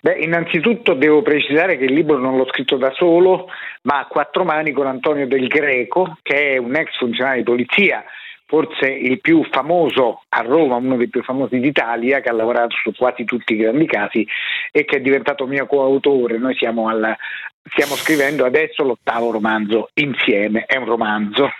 Beh, 0.00 0.20
innanzitutto 0.20 0.94
devo 0.94 1.22
precisare 1.22 1.76
che 1.76 1.86
il 1.86 1.92
libro 1.92 2.18
non 2.18 2.36
l'ho 2.36 2.46
scritto 2.50 2.76
da 2.76 2.92
solo, 2.92 3.48
ma 3.82 3.98
a 3.98 4.06
quattro 4.06 4.44
mani 4.44 4.70
con 4.70 4.86
Antonio 4.86 5.26
Del 5.26 5.48
Greco, 5.48 6.16
che 6.22 6.52
è 6.52 6.56
un 6.58 6.76
ex 6.76 6.96
funzionario 6.96 7.42
di 7.42 7.50
polizia 7.50 8.04
forse 8.50 8.88
il 8.90 9.20
più 9.20 9.44
famoso 9.44 10.24
a 10.28 10.40
Roma, 10.40 10.74
uno 10.74 10.96
dei 10.96 11.08
più 11.08 11.22
famosi 11.22 11.60
d'Italia, 11.60 12.18
che 12.18 12.30
ha 12.30 12.32
lavorato 12.32 12.74
su 12.82 12.92
quasi 12.92 13.24
tutti 13.24 13.52
i 13.52 13.56
grandi 13.56 13.86
casi 13.86 14.26
e 14.72 14.84
che 14.84 14.96
è 14.96 15.00
diventato 15.00 15.46
mio 15.46 15.66
coautore. 15.66 16.36
Noi 16.36 16.56
siamo, 16.56 16.88
al, 16.88 17.16
stiamo 17.72 17.94
scrivendo 17.94 18.44
adesso 18.44 18.82
l'ottavo 18.82 19.30
romanzo 19.30 19.90
insieme, 19.94 20.64
è 20.66 20.76
un 20.76 20.86
romanzo. 20.86 21.50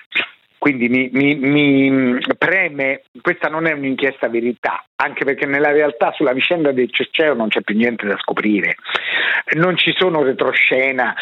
Quindi 0.59 0.91
mi, 0.91 1.09
mi, 1.11 1.37
mi, 1.37 2.19
preme, 2.37 3.05
questa 3.23 3.49
non 3.49 3.67
è 3.67 3.73
un'inchiesta 3.73 4.29
verità, 4.29 4.85
anche 4.97 5.25
perché 5.25 5.47
nella 5.47 5.73
realtà 5.73 6.13
sulla 6.13 6.35
vicenda 6.35 6.71
del 6.71 6.93
Cerceo 6.93 7.33
non 7.33 7.49
c'è 7.49 7.63
più 7.63 7.75
niente 7.75 8.07
da 8.07 8.19
scoprire, 8.19 8.75
non 9.55 9.79
ci 9.79 9.95
sono 9.97 10.23
retroscena, 10.23 11.15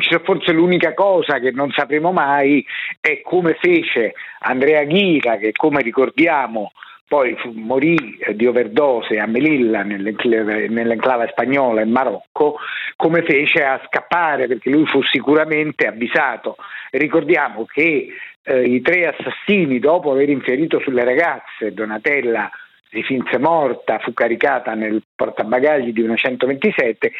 ci, 0.00 0.16
forse 0.22 0.52
l'unica 0.52 0.94
cosa 0.94 1.40
che 1.40 1.50
non 1.50 1.72
sapremo 1.72 2.12
mai 2.12 2.64
è 3.00 3.20
come 3.22 3.56
fece 3.60 4.14
Andrea 4.38 4.84
Ghira, 4.84 5.38
che 5.38 5.50
come 5.50 5.82
ricordiamo 5.82 6.70
poi 7.06 7.36
morì 7.54 8.18
eh, 8.18 8.34
di 8.34 8.46
overdose 8.46 9.18
a 9.18 9.26
Melilla 9.26 9.82
nell'enclave, 9.82 10.68
nell'enclave 10.68 11.28
spagnola 11.30 11.82
in 11.82 11.90
Marocco, 11.90 12.56
come 12.96 13.22
fece 13.22 13.62
a 13.64 13.80
scappare 13.86 14.46
perché 14.46 14.70
lui 14.70 14.86
fu 14.86 15.02
sicuramente 15.02 15.86
avvisato. 15.86 16.56
Ricordiamo 16.90 17.64
che 17.66 18.08
eh, 18.42 18.62
i 18.62 18.80
tre 18.80 19.06
assassini, 19.06 19.78
dopo 19.78 20.12
aver 20.12 20.28
infierito 20.28 20.80
sulle 20.80 21.04
ragazze, 21.04 21.72
Donatella 21.72 22.50
si 22.90 23.02
finse 23.02 23.38
morta, 23.38 23.98
fu 23.98 24.12
caricata 24.12 24.74
nel 24.74 25.02
portabagagli 25.14 25.92
di 25.92 26.00
una 26.00 26.14
127, 26.14 27.12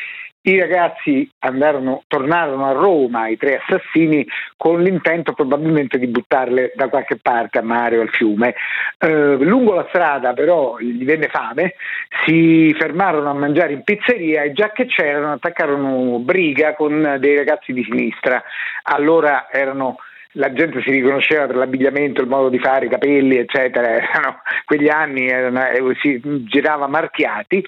i 0.46 0.58
ragazzi 0.58 1.28
andarono, 1.38 2.02
tornarono 2.06 2.66
a 2.66 2.72
Roma, 2.72 3.28
i 3.28 3.36
tre 3.36 3.62
assassini, 3.62 4.26
con 4.56 4.82
l'intento 4.82 5.32
probabilmente 5.32 5.98
di 5.98 6.06
buttarle 6.06 6.72
da 6.74 6.88
qualche 6.88 7.16
parte 7.16 7.58
a 7.58 7.62
mare 7.62 7.96
o 7.96 8.02
al 8.02 8.10
fiume. 8.10 8.54
Eh, 8.98 9.36
lungo 9.36 9.72
la 9.72 9.86
strada 9.88 10.34
però 10.34 10.78
gli 10.78 11.04
venne 11.04 11.28
fame, 11.28 11.74
si 12.26 12.74
fermarono 12.78 13.30
a 13.30 13.34
mangiare 13.34 13.72
in 13.72 13.84
pizzeria 13.84 14.42
e 14.42 14.52
già 14.52 14.70
che 14.70 14.84
c'erano 14.84 15.32
attaccarono 15.32 16.18
briga 16.18 16.74
con 16.74 17.16
dei 17.18 17.36
ragazzi 17.36 17.72
di 17.72 17.82
sinistra. 17.82 18.42
Allora 18.82 19.48
erano 19.50 19.96
la 20.34 20.52
gente 20.52 20.80
si 20.82 20.90
riconosceva 20.90 21.46
per 21.46 21.56
l'abbigliamento, 21.56 22.22
il 22.22 22.28
modo 22.28 22.48
di 22.48 22.58
fare, 22.58 22.86
i 22.86 22.88
capelli, 22.88 23.36
eccetera, 23.36 23.88
erano, 24.00 24.40
quegli 24.64 24.88
anni 24.88 25.26
erano, 25.26 25.66
eh, 25.66 25.96
si 26.00 26.20
girava 26.44 26.86
marchiati, 26.86 27.64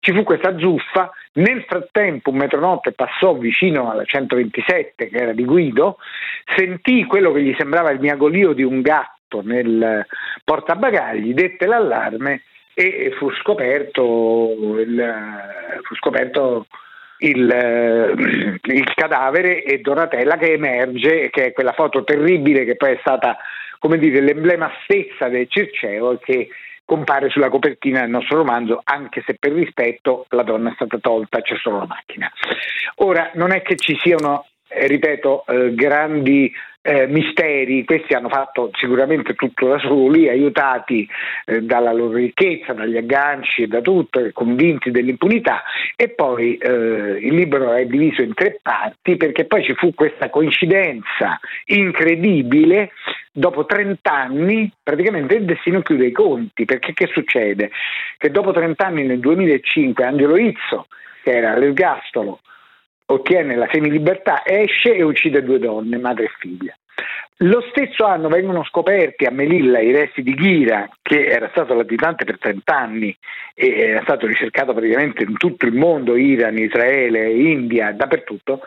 ci 0.00 0.12
fu 0.12 0.22
questa 0.22 0.56
zuffa, 0.58 1.10
nel 1.34 1.64
frattempo 1.64 2.30
un 2.30 2.36
metronotte 2.36 2.92
passò 2.92 3.34
vicino 3.34 3.90
alla 3.90 4.04
127 4.04 5.08
che 5.08 5.16
era 5.16 5.32
di 5.32 5.44
Guido, 5.44 5.98
sentì 6.56 7.04
quello 7.04 7.32
che 7.32 7.42
gli 7.42 7.54
sembrava 7.56 7.90
il 7.90 8.00
miagolio 8.00 8.52
di 8.52 8.62
un 8.62 8.80
gatto 8.80 9.42
nel 9.42 10.06
portabagagli, 10.44 11.34
dette 11.34 11.66
l'allarme 11.66 12.42
e 12.74 13.12
fu 13.18 13.30
scoperto, 13.32 14.54
il, 14.78 15.80
fu 15.82 15.94
scoperto 15.96 16.66
il, 17.18 17.50
eh, 17.50 18.12
il, 18.74 18.94
cadavere 18.94 19.62
e 19.64 19.78
Donatella 19.78 20.36
che 20.36 20.52
emerge, 20.52 21.30
che 21.30 21.46
è 21.46 21.52
quella 21.52 21.72
foto 21.72 22.04
terribile 22.04 22.64
che 22.64 22.76
poi 22.76 22.92
è 22.92 22.98
stata 23.00 23.36
come 23.78 23.98
dire, 23.98 24.20
l'emblema 24.20 24.70
stessa 24.82 25.28
del 25.28 25.46
Circeo 25.48 26.12
e 26.12 26.18
che 26.20 26.48
compare 26.84 27.28
sulla 27.28 27.50
copertina 27.50 28.00
del 28.00 28.10
nostro 28.10 28.38
romanzo, 28.38 28.80
anche 28.82 29.22
se 29.26 29.36
per 29.38 29.52
rispetto 29.52 30.26
la 30.30 30.42
donna 30.42 30.70
è 30.70 30.74
stata 30.74 30.98
tolta, 30.98 31.42
c'è 31.42 31.56
solo 31.56 31.78
la 31.78 31.86
macchina. 31.86 32.32
Ora, 32.96 33.30
non 33.34 33.52
è 33.52 33.62
che 33.62 33.76
ci 33.76 33.96
siano 34.00 34.46
eh, 34.68 34.86
ripeto, 34.86 35.44
eh, 35.46 35.74
grandi 35.74 36.52
eh, 36.88 37.06
misteri, 37.06 37.84
questi 37.84 38.14
hanno 38.14 38.30
fatto 38.30 38.70
sicuramente 38.72 39.34
tutto 39.34 39.68
da 39.68 39.78
soli, 39.78 40.30
aiutati 40.30 41.06
eh, 41.44 41.60
dalla 41.60 41.92
loro 41.92 42.14
ricchezza, 42.14 42.72
dagli 42.72 42.96
agganci 42.96 43.64
e 43.64 43.66
da 43.66 43.82
tutto, 43.82 44.26
convinti 44.32 44.90
dell'impunità 44.90 45.62
e 45.94 46.08
poi 46.08 46.56
eh, 46.56 47.18
il 47.20 47.34
libro 47.34 47.74
è 47.74 47.84
diviso 47.84 48.22
in 48.22 48.32
tre 48.32 48.58
parti 48.62 49.18
perché 49.18 49.44
poi 49.44 49.64
ci 49.64 49.74
fu 49.74 49.92
questa 49.92 50.30
coincidenza 50.30 51.38
incredibile 51.66 52.92
dopo 53.30 53.66
30 53.66 54.10
anni 54.10 54.72
praticamente 54.82 55.34
il 55.34 55.44
destino 55.44 55.82
chiude 55.82 56.06
i 56.06 56.12
conti, 56.12 56.64
perché 56.64 56.94
che 56.94 57.08
succede? 57.12 57.70
Che 58.16 58.30
dopo 58.30 58.50
30 58.50 58.86
anni 58.86 59.04
nel 59.04 59.20
2005 59.20 60.04
Angelo 60.04 60.38
Izzo, 60.38 60.86
che 61.22 61.36
era 61.36 61.54
l'ergastolo, 61.58 62.40
ottiene 63.10 63.56
la 63.56 63.68
semilibertà, 63.70 64.42
esce 64.44 64.94
e 64.94 65.02
uccide 65.02 65.42
due 65.42 65.58
donne, 65.58 65.98
madre 65.98 66.24
e 66.24 66.30
figlia. 66.38 66.77
Lo 67.42 67.64
stesso 67.70 68.04
anno 68.04 68.28
vengono 68.28 68.64
scoperti 68.64 69.24
a 69.24 69.30
Melilla 69.30 69.78
i 69.78 69.92
resti 69.92 70.22
di 70.22 70.34
Ghira, 70.34 70.88
che 71.00 71.26
era 71.26 71.48
stato 71.50 71.74
latitante 71.74 72.24
per 72.24 72.38
30 72.38 72.76
anni 72.76 73.16
e 73.54 73.78
era 73.78 74.02
stato 74.02 74.26
ricercato 74.26 74.72
praticamente 74.72 75.22
in 75.22 75.36
tutto 75.36 75.66
il 75.66 75.74
mondo, 75.74 76.16
Iran, 76.16 76.58
Israele, 76.58 77.30
India, 77.30 77.92
dappertutto, 77.92 78.62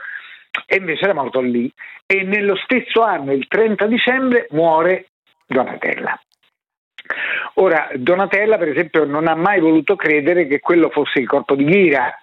e 0.66 0.78
invece 0.78 1.04
era 1.04 1.14
morto 1.14 1.42
lì. 1.42 1.70
E 2.06 2.24
nello 2.24 2.56
stesso 2.56 3.02
anno, 3.02 3.34
il 3.34 3.48
30 3.48 3.86
dicembre, 3.88 4.48
muore 4.52 5.08
Donatella. 5.46 6.18
Ora, 7.56 7.90
Donatella, 7.96 8.58
per 8.58 8.70
esempio, 8.70 9.06
non 9.06 9.28
ha 9.28 9.36
mai 9.36 9.60
voluto 9.60 9.96
credere 9.96 10.48
che 10.48 10.60
quello 10.60 10.90
fosse 10.90 11.20
il 11.20 11.28
corpo 11.28 11.56
di 11.56 11.66
Ghira. 11.66 12.18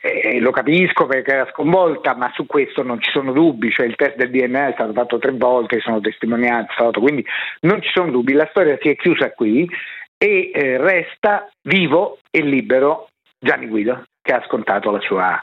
Eh, 0.00 0.38
lo 0.40 0.50
capisco 0.50 1.06
perché 1.06 1.32
era 1.32 1.48
sconvolta, 1.50 2.14
ma 2.14 2.30
su 2.34 2.44
questo 2.44 2.82
non 2.82 3.00
ci 3.00 3.10
sono 3.10 3.32
dubbi, 3.32 3.70
cioè 3.70 3.86
il 3.86 3.96
test 3.96 4.16
del 4.16 4.30
DNA 4.30 4.68
è 4.68 4.72
stato 4.72 4.92
fatto 4.92 5.18
tre 5.18 5.32
volte, 5.32 5.80
sono 5.80 6.00
testimonianze, 6.00 6.74
foto, 6.76 7.00
quindi 7.00 7.24
non 7.60 7.80
ci 7.80 7.88
sono 7.90 8.10
dubbi, 8.10 8.34
la 8.34 8.46
storia 8.50 8.76
si 8.82 8.90
è 8.90 8.96
chiusa 8.96 9.30
qui 9.32 9.66
e 10.18 10.50
eh, 10.52 10.76
resta 10.76 11.48
vivo 11.62 12.18
e 12.30 12.42
libero 12.42 13.08
Gianni 13.38 13.66
Guido, 13.66 14.04
che 14.20 14.32
ha 14.32 14.42
scontato 14.44 14.90
la 14.90 15.00
sua, 15.00 15.40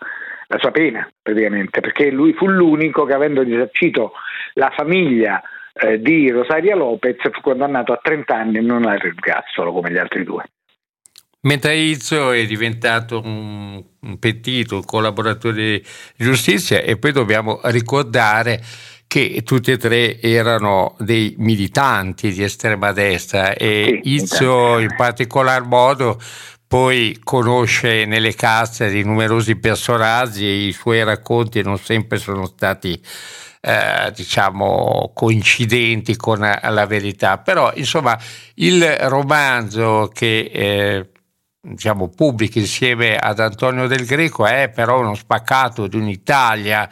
la 0.47 0.57
sua 0.59 0.71
pena 0.71 1.09
praticamente, 1.19 1.79
perché 1.79 2.11
lui 2.11 2.33
fu 2.33 2.47
l'unico 2.47 3.03
che 3.05 3.13
avendo 3.13 3.41
risarcito 3.41 4.13
la 4.53 4.71
famiglia 4.75 5.41
eh, 5.73 5.99
di 5.99 6.29
Rosaria 6.29 6.75
Lopez 6.75 7.17
fu 7.31 7.41
condannato 7.41 7.93
a 7.93 7.99
30 8.01 8.35
anni 8.35 8.57
e 8.57 8.61
non 8.61 8.85
all'ergastolo 8.85 9.71
come 9.71 9.91
gli 9.91 9.97
altri 9.97 10.23
due. 10.23 10.43
Mentre 11.43 11.75
Izzo 11.75 12.31
è 12.31 12.45
diventato 12.45 13.19
un, 13.23 13.83
un 13.99 14.19
pentito, 14.19 14.75
un 14.75 14.85
collaboratore 14.85 15.53
di 15.55 15.83
giustizia 16.15 16.81
e 16.81 16.97
poi 16.97 17.11
dobbiamo 17.11 17.59
ricordare 17.63 18.61
che 19.07 19.41
tutti 19.43 19.71
e 19.71 19.77
tre 19.77 20.21
erano 20.21 20.95
dei 20.99 21.33
militanti 21.39 22.31
di 22.31 22.43
estrema 22.43 22.91
destra 22.91 23.53
e 23.53 23.99
Sì, 24.03 24.13
Izzo 24.13 24.77
in 24.77 24.93
particolar 24.95 25.65
modo 25.65 26.19
poi 26.67 27.19
conosce 27.21 28.05
nelle 28.05 28.33
casse 28.35 28.89
di 28.89 29.03
numerosi 29.03 29.57
personaggi 29.57 30.45
e 30.45 30.67
i 30.67 30.71
suoi 30.71 31.03
racconti 31.03 31.61
non 31.61 31.77
sempre 31.77 32.17
sono 32.19 32.45
stati 32.45 32.97
eh, 33.61 34.11
diciamo 34.13 35.11
coincidenti 35.13 36.15
con 36.15 36.39
la 36.39 36.85
verità. 36.85 37.37
Però 37.37 37.71
insomma 37.75 38.17
il 38.55 38.83
romanzo 39.01 40.09
che 40.11 40.49
eh, 40.51 41.09
diciamo 41.61 42.09
pubblica 42.09 42.59
insieme 42.59 43.15
ad 43.15 43.39
Antonio 43.39 43.87
Del 43.87 44.05
Greco 44.05 44.45
è 44.47 44.69
però 44.73 44.99
uno 44.99 45.13
spaccato 45.13 45.87
di 45.87 45.95
un'Italia 45.95 46.89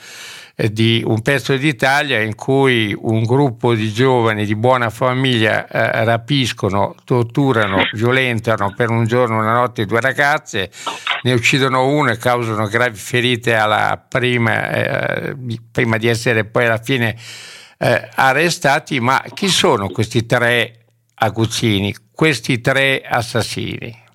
di 0.68 1.01
un 1.05 1.22
pezzo 1.22 1.55
d'Italia 1.55 2.20
in 2.20 2.36
cui 2.36 2.93
un 2.99 3.24
gruppo 3.24 3.74
di 3.74 3.93
giovani 3.93 4.45
di 4.45 4.55
buona 4.55 4.89
famiglia 4.89 5.66
eh, 5.68 6.03
rapiscono, 6.03 6.95
torturano, 7.05 7.84
violentano 7.93 8.74
per 8.76 8.89
un 8.89 9.05
giorno, 9.05 9.39
una 9.39 9.53
notte 9.53 9.86
due 9.86 10.01
ragazze, 10.01 10.70
ne 11.24 11.32
uccidono 11.32 11.88
una 11.88 12.12
e 12.12 12.18
causano 12.18 12.68
gravi 12.68 12.97
ferite 12.97 13.55
alla 13.55 14.03
prima, 14.05 14.70
eh, 14.70 15.36
prima 15.72 15.97
di 15.97 16.07
essere 16.07 16.43
poi 16.43 16.66
alla 16.66 16.82
fine 16.82 17.16
eh, 17.78 18.10
arrestati. 18.16 18.99
Ma 18.99 19.24
chi 19.34 19.47
sono 19.47 19.88
questi 19.88 20.26
tre 20.26 20.86
aguzzini, 21.16 21.95
questi 22.12 22.60
tre 22.60 23.01
assassini? 23.07 24.07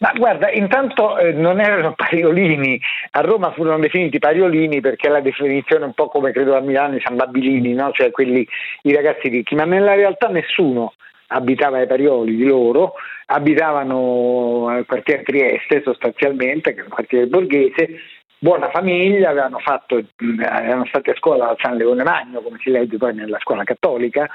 Ma 0.00 0.12
guarda, 0.16 0.50
intanto 0.50 1.18
eh, 1.18 1.32
non 1.32 1.60
erano 1.60 1.92
pariolini, 1.96 2.80
a 3.12 3.20
Roma 3.20 3.52
furono 3.52 3.78
definiti 3.78 4.18
pariolini 4.18 4.80
perché 4.80 5.08
è 5.08 5.10
la 5.10 5.20
definizione 5.20 5.84
un 5.84 5.92
po' 5.92 6.08
come 6.08 6.32
credo 6.32 6.56
a 6.56 6.60
Milano 6.60 6.96
i 6.96 7.02
sambabilini, 7.04 7.74
no? 7.74 7.90
cioè 7.92 8.10
quelli, 8.10 8.46
i 8.82 8.94
ragazzi 8.94 9.28
ricchi, 9.28 9.54
ma 9.54 9.64
nella 9.64 9.94
realtà 9.94 10.28
nessuno 10.28 10.94
abitava 11.32 11.78
ai 11.78 11.86
Parioli 11.86 12.34
di 12.34 12.44
loro, 12.44 12.94
abitavano 13.26 14.68
al 14.68 14.86
quartiere 14.86 15.22
Trieste 15.22 15.82
sostanzialmente, 15.84 16.72
che 16.72 16.80
è 16.80 16.84
un 16.84 16.88
quartiere 16.88 17.26
borghese, 17.26 18.00
buona 18.38 18.70
famiglia, 18.70 19.28
avevano 19.28 19.58
fatto, 19.58 20.02
erano 20.40 20.86
stati 20.86 21.10
a 21.10 21.14
scuola 21.14 21.50
a 21.50 21.56
San 21.60 21.76
Leone 21.76 22.02
Magno, 22.02 22.40
come 22.40 22.58
si 22.62 22.70
legge 22.70 22.96
poi 22.96 23.14
nella 23.14 23.38
scuola 23.38 23.64
cattolica, 23.64 24.28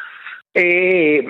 e, 0.58 1.30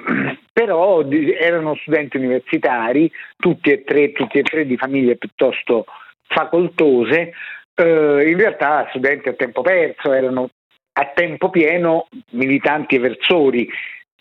però 0.54 1.04
erano 1.10 1.74
studenti 1.82 2.18
universitari, 2.18 3.12
tutti 3.38 3.72
e 3.72 3.84
tre, 3.84 4.12
tutti 4.12 4.38
e 4.38 4.44
tre 4.44 4.68
di 4.68 4.78
famiglie 4.78 5.16
piuttosto 5.16 5.86
facoltose, 6.28 7.34
eh, 7.74 8.30
in 8.30 8.38
realtà 8.38 8.86
studenti 8.90 9.30
a 9.30 9.34
tempo 9.34 9.64
perso, 9.64 10.14
erano 10.14 10.50
a 10.94 11.12
tempo 11.16 11.50
pieno 11.50 12.08
militanti 12.34 12.98
eversori. 12.98 13.68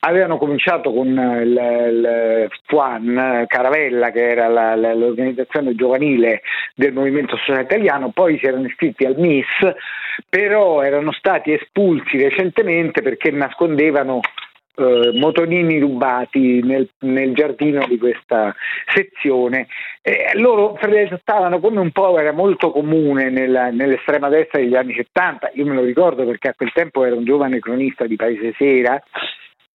Avevano 0.07 0.39
cominciato 0.39 0.91
con 0.91 1.09
il, 1.09 1.89
il 1.91 2.49
FUAN 2.65 3.45
Caravella, 3.47 4.11
che 4.11 4.27
era 4.27 4.49
la, 4.49 4.75
la, 4.75 4.95
l'organizzazione 4.95 5.75
giovanile 5.75 6.41
del 6.75 6.95
Movimento 6.95 7.37
Sociale 7.37 7.65
Italiano, 7.65 8.11
poi 8.11 8.39
si 8.39 8.47
erano 8.47 8.67
iscritti 8.67 9.05
al 9.05 9.19
MIS, 9.19 9.45
però 10.31 10.81
erano 10.81 11.13
stati 11.13 11.53
espulsi 11.53 12.17
recentemente 12.17 13.03
perché 13.03 13.31
nascondevano 13.31 14.21
eh, 14.77 15.13
motorini 15.15 15.79
rubati 15.79 16.61
nel, 16.63 16.89
nel, 17.01 17.35
giardino 17.35 17.87
di 17.87 17.99
questa 17.99 18.55
sezione. 18.93 19.69
Eh, 20.03 20.33
loro 20.35 20.79
stavano 21.21 21.61
come 21.61 21.81
un 21.81 21.91
po', 21.91 22.19
era 22.19 22.33
molto 22.33 22.71
comune 22.71 23.31
nella, 23.31 23.71
nell'estrema 23.71 24.29
destra 24.29 24.61
degli 24.61 24.75
anni 24.75 24.95
70, 24.95 25.53
io 25.55 25.67
me 25.67 25.75
lo 25.75 25.83
ricordo 25.83 26.25
perché 26.25 26.49
a 26.49 26.55
quel 26.55 26.73
tempo 26.73 27.05
era 27.05 27.15
un 27.15 27.25
giovane 27.25 27.59
cronista 27.59 28.07
di 28.07 28.17
Paese 28.17 28.53
Sera. 28.57 29.03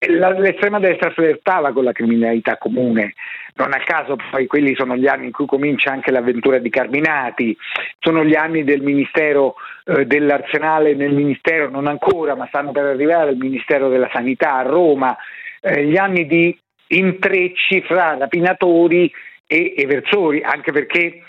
L'estrema 0.01 0.79
destra 0.79 1.11
flirtava 1.11 1.73
con 1.73 1.83
la 1.83 1.91
criminalità 1.91 2.57
comune, 2.57 3.15
non 3.55 3.73
a 3.73 3.83
caso 3.83 4.15
poi 4.31 4.47
quelli 4.47 4.73
sono 4.73 4.95
gli 4.95 5.07
anni 5.07 5.25
in 5.25 5.31
cui 5.33 5.45
comincia 5.45 5.91
anche 5.91 6.09
l'avventura 6.09 6.57
di 6.57 6.69
Carminati, 6.69 7.57
sono 7.99 8.23
gli 8.23 8.35
anni 8.35 8.63
del 8.63 8.81
Ministero 8.81 9.55
eh, 9.83 10.05
dell'Arsenale 10.05 10.95
nel 10.95 11.13
Ministero, 11.13 11.69
non 11.69 11.87
ancora, 11.87 12.35
ma 12.35 12.47
stanno 12.47 12.71
per 12.71 12.85
arrivare 12.85 13.31
al 13.31 13.35
Ministero 13.35 13.89
della 13.89 14.09
Sanità 14.13 14.55
a 14.55 14.61
Roma, 14.61 15.17
eh, 15.59 15.83
gli 15.83 15.97
anni 15.97 16.25
di 16.25 16.57
intrecci 16.87 17.81
fra 17.81 18.15
rapinatori 18.17 19.11
e 19.45 19.73
eversori, 19.75 20.41
anche 20.41 20.71
perché 20.71 21.23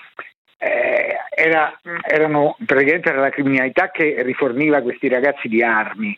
eh, 0.58 1.16
era, 1.34 1.80
erano, 2.06 2.56
praticamente 2.64 3.08
era 3.08 3.20
la 3.20 3.30
criminalità 3.30 3.90
che 3.90 4.22
riforniva 4.22 4.82
questi 4.82 5.08
ragazzi 5.08 5.48
di 5.48 5.62
armi. 5.62 6.16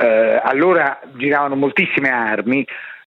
Eh, 0.00 0.40
allora 0.42 1.00
giravano 1.16 1.56
moltissime 1.56 2.10
armi, 2.10 2.64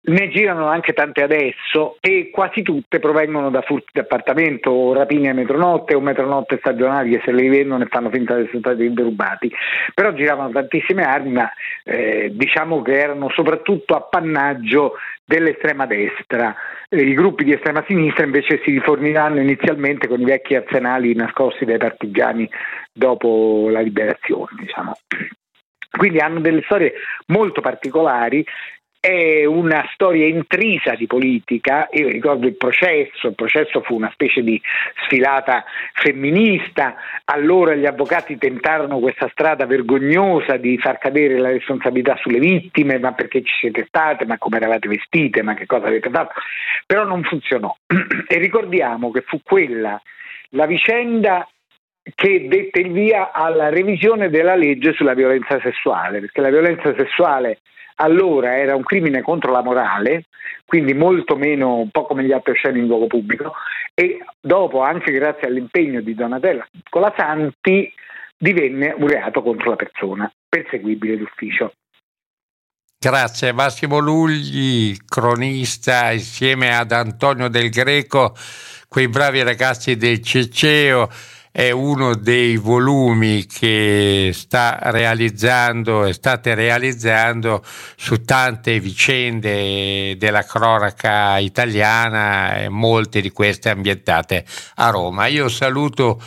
ne 0.07 0.29
girano 0.29 0.67
anche 0.67 0.93
tante 0.93 1.23
adesso 1.23 1.97
e 1.99 2.29
quasi 2.31 2.61
tutte 2.61 2.99
provengono 2.99 3.49
da 3.49 3.61
furti 3.61 3.89
d'appartamento 3.93 4.69
o 4.69 4.93
rapine 4.93 5.29
a 5.29 5.33
metronotte 5.33 5.95
o 5.95 5.99
metronotte 5.99 6.57
stagionali 6.57 7.09
che 7.11 7.21
se 7.25 7.31
le 7.31 7.49
vendono 7.49 7.83
e 7.83 7.87
fanno 7.87 8.09
finta 8.09 8.35
di 8.35 8.43
essere 8.43 8.59
stati 8.59 8.93
derubati. 8.93 9.51
Però 9.93 10.13
giravano 10.13 10.51
tantissime 10.51 11.03
armi, 11.03 11.31
ma 11.31 11.51
eh, 11.83 12.29
diciamo 12.33 12.81
che 12.81 12.99
erano 12.99 13.29
soprattutto 13.29 13.95
appannaggio 13.95 14.93
dell'estrema 15.25 15.87
destra. 15.87 16.55
I 16.89 17.13
gruppi 17.15 17.43
di 17.43 17.53
estrema 17.53 17.83
sinistra 17.87 18.25
invece 18.25 18.61
si 18.63 18.71
riforniranno 18.71 19.39
inizialmente 19.39 20.07
con 20.07 20.21
i 20.21 20.25
vecchi 20.25 20.55
arsenali 20.55 21.15
nascosti 21.15 21.65
dai 21.65 21.79
partigiani 21.79 22.47
dopo 22.93 23.69
la 23.71 23.79
liberazione. 23.79 24.51
Diciamo. 24.59 24.95
Quindi 25.95 26.19
hanno 26.19 26.39
delle 26.39 26.61
storie 26.63 26.93
molto 27.27 27.61
particolari. 27.61 28.45
È 28.99 29.45
una 29.45 29.87
storia 29.93 30.25
intrisa 30.25 30.95
di 30.95 31.05
politica, 31.05 31.87
io 31.91 32.07
ricordo 32.07 32.47
il 32.47 32.55
processo, 32.55 33.27
il 33.27 33.35
processo 33.35 33.81
fu 33.81 33.93
una 33.93 34.09
specie 34.11 34.41
di 34.41 34.59
sfilata 35.03 35.63
femminista, 35.93 36.95
allora 37.25 37.75
gli 37.75 37.85
avvocati 37.85 38.35
tentarono 38.39 38.97
questa 38.97 39.29
strada 39.29 39.67
vergognosa 39.67 40.57
di 40.57 40.79
far 40.79 40.97
cadere 40.97 41.37
la 41.37 41.49
responsabilità 41.49 42.17
sulle 42.19 42.39
vittime, 42.39 42.97
ma 42.97 43.13
perché 43.13 43.43
ci 43.43 43.53
siete 43.59 43.85
state, 43.87 44.25
ma 44.25 44.39
come 44.39 44.57
eravate 44.57 44.87
vestite, 44.87 45.43
ma 45.43 45.53
che 45.53 45.67
cosa 45.67 45.85
avete 45.85 46.09
fatto, 46.09 46.41
però 46.87 47.03
non 47.03 47.21
funzionò. 47.23 47.75
E 48.27 48.39
ricordiamo 48.39 49.11
che 49.11 49.21
fu 49.21 49.39
quella 49.43 50.01
la 50.49 50.65
vicenda 50.65 51.47
che 52.13 52.47
dette 52.47 52.81
il 52.81 52.91
via 52.91 53.31
alla 53.31 53.69
revisione 53.69 54.29
della 54.29 54.55
legge 54.55 54.93
sulla 54.93 55.15
violenza 55.15 55.59
sessuale, 55.61 56.19
perché 56.19 56.41
la 56.41 56.49
violenza 56.49 56.93
sessuale 56.95 57.61
allora 57.95 58.57
era 58.57 58.75
un 58.75 58.83
crimine 58.83 59.21
contro 59.21 59.51
la 59.51 59.63
morale, 59.63 60.25
quindi 60.65 60.93
molto 60.93 61.35
meno, 61.35 61.77
un 61.77 61.89
po' 61.89 62.05
come 62.05 62.23
gli 62.23 62.31
altri 62.31 62.53
sceni 62.55 62.79
in 62.79 62.87
luogo 62.87 63.07
pubblico, 63.07 63.53
e 63.93 64.19
dopo, 64.39 64.81
anche 64.81 65.11
grazie 65.11 65.47
all'impegno 65.47 66.01
di 66.01 66.13
Donatella 66.13 66.67
Colasanti, 66.89 67.91
divenne 68.37 68.93
un 68.97 69.07
reato 69.07 69.41
contro 69.41 69.69
la 69.69 69.75
persona, 69.77 70.31
perseguibile 70.47 71.17
d'ufficio. 71.17 71.73
Grazie 72.99 73.51
Massimo 73.53 73.99
Lugli, 73.99 74.95
cronista 75.07 76.11
insieme 76.11 76.75
ad 76.75 76.91
Antonio 76.91 77.49
Del 77.49 77.69
Greco, 77.69 78.35
quei 78.87 79.07
bravi 79.07 79.43
ragazzi 79.43 79.95
del 79.95 80.21
Ceceo 80.21 81.09
è 81.55 81.71
uno 81.71 82.15
dei 82.15 82.57
volumi 82.57 83.45
che 83.45 84.31
sta 84.33 84.77
realizzando 84.91 86.03
e 86.03 86.11
state 86.11 86.53
realizzando 86.53 87.63
su 87.95 88.23
tante 88.23 88.77
vicende 88.81 90.17
della 90.17 90.43
cronaca 90.43 91.37
italiana 91.37 92.57
e 92.57 92.67
molte 92.67 93.21
di 93.21 93.31
queste 93.31 93.69
ambientate 93.69 94.43
a 94.75 94.89
Roma. 94.89 95.27
Io 95.27 95.47
saluto 95.47 96.21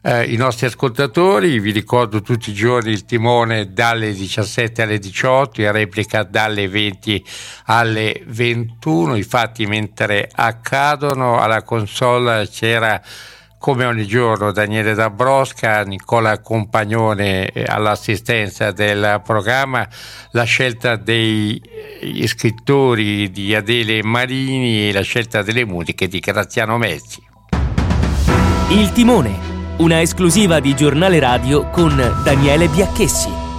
eh, 0.00 0.24
i 0.24 0.36
nostri 0.36 0.64
ascoltatori, 0.64 1.60
vi 1.60 1.72
ricordo 1.72 2.22
tutti 2.22 2.48
i 2.48 2.54
giorni 2.54 2.90
il 2.90 3.04
timone 3.04 3.74
dalle 3.74 4.14
17 4.14 4.80
alle 4.80 4.98
18 4.98 5.60
e 5.60 5.72
replica 5.72 6.22
dalle 6.22 6.68
20 6.68 7.22
alle 7.66 8.22
21, 8.24 9.16
i 9.16 9.24
fatti 9.24 9.66
mentre 9.66 10.26
accadono, 10.32 11.38
alla 11.38 11.64
console 11.64 12.48
c'era 12.48 12.98
come 13.60 13.84
ogni 13.84 14.06
giorno 14.06 14.52
Daniele 14.52 14.94
Dabrosca, 14.94 15.82
Nicola 15.82 16.40
Compagnone 16.40 17.50
eh, 17.50 17.62
all'assistenza 17.66 18.72
del 18.72 19.20
programma, 19.22 19.86
la 20.30 20.44
scelta 20.44 20.96
degli 20.96 22.26
scrittori 22.26 23.30
di 23.30 23.54
Adele 23.54 24.02
Marini 24.02 24.88
e 24.88 24.92
la 24.94 25.02
scelta 25.02 25.42
delle 25.42 25.66
musiche 25.66 26.08
di 26.08 26.20
Graziano 26.20 26.78
Messi. 26.78 27.22
Il 28.70 28.92
timone, 28.92 29.38
una 29.76 30.00
esclusiva 30.00 30.58
di 30.58 30.74
giornale 30.74 31.18
radio 31.18 31.68
con 31.68 31.94
Daniele 32.24 32.66
Biacchessi. 32.68 33.39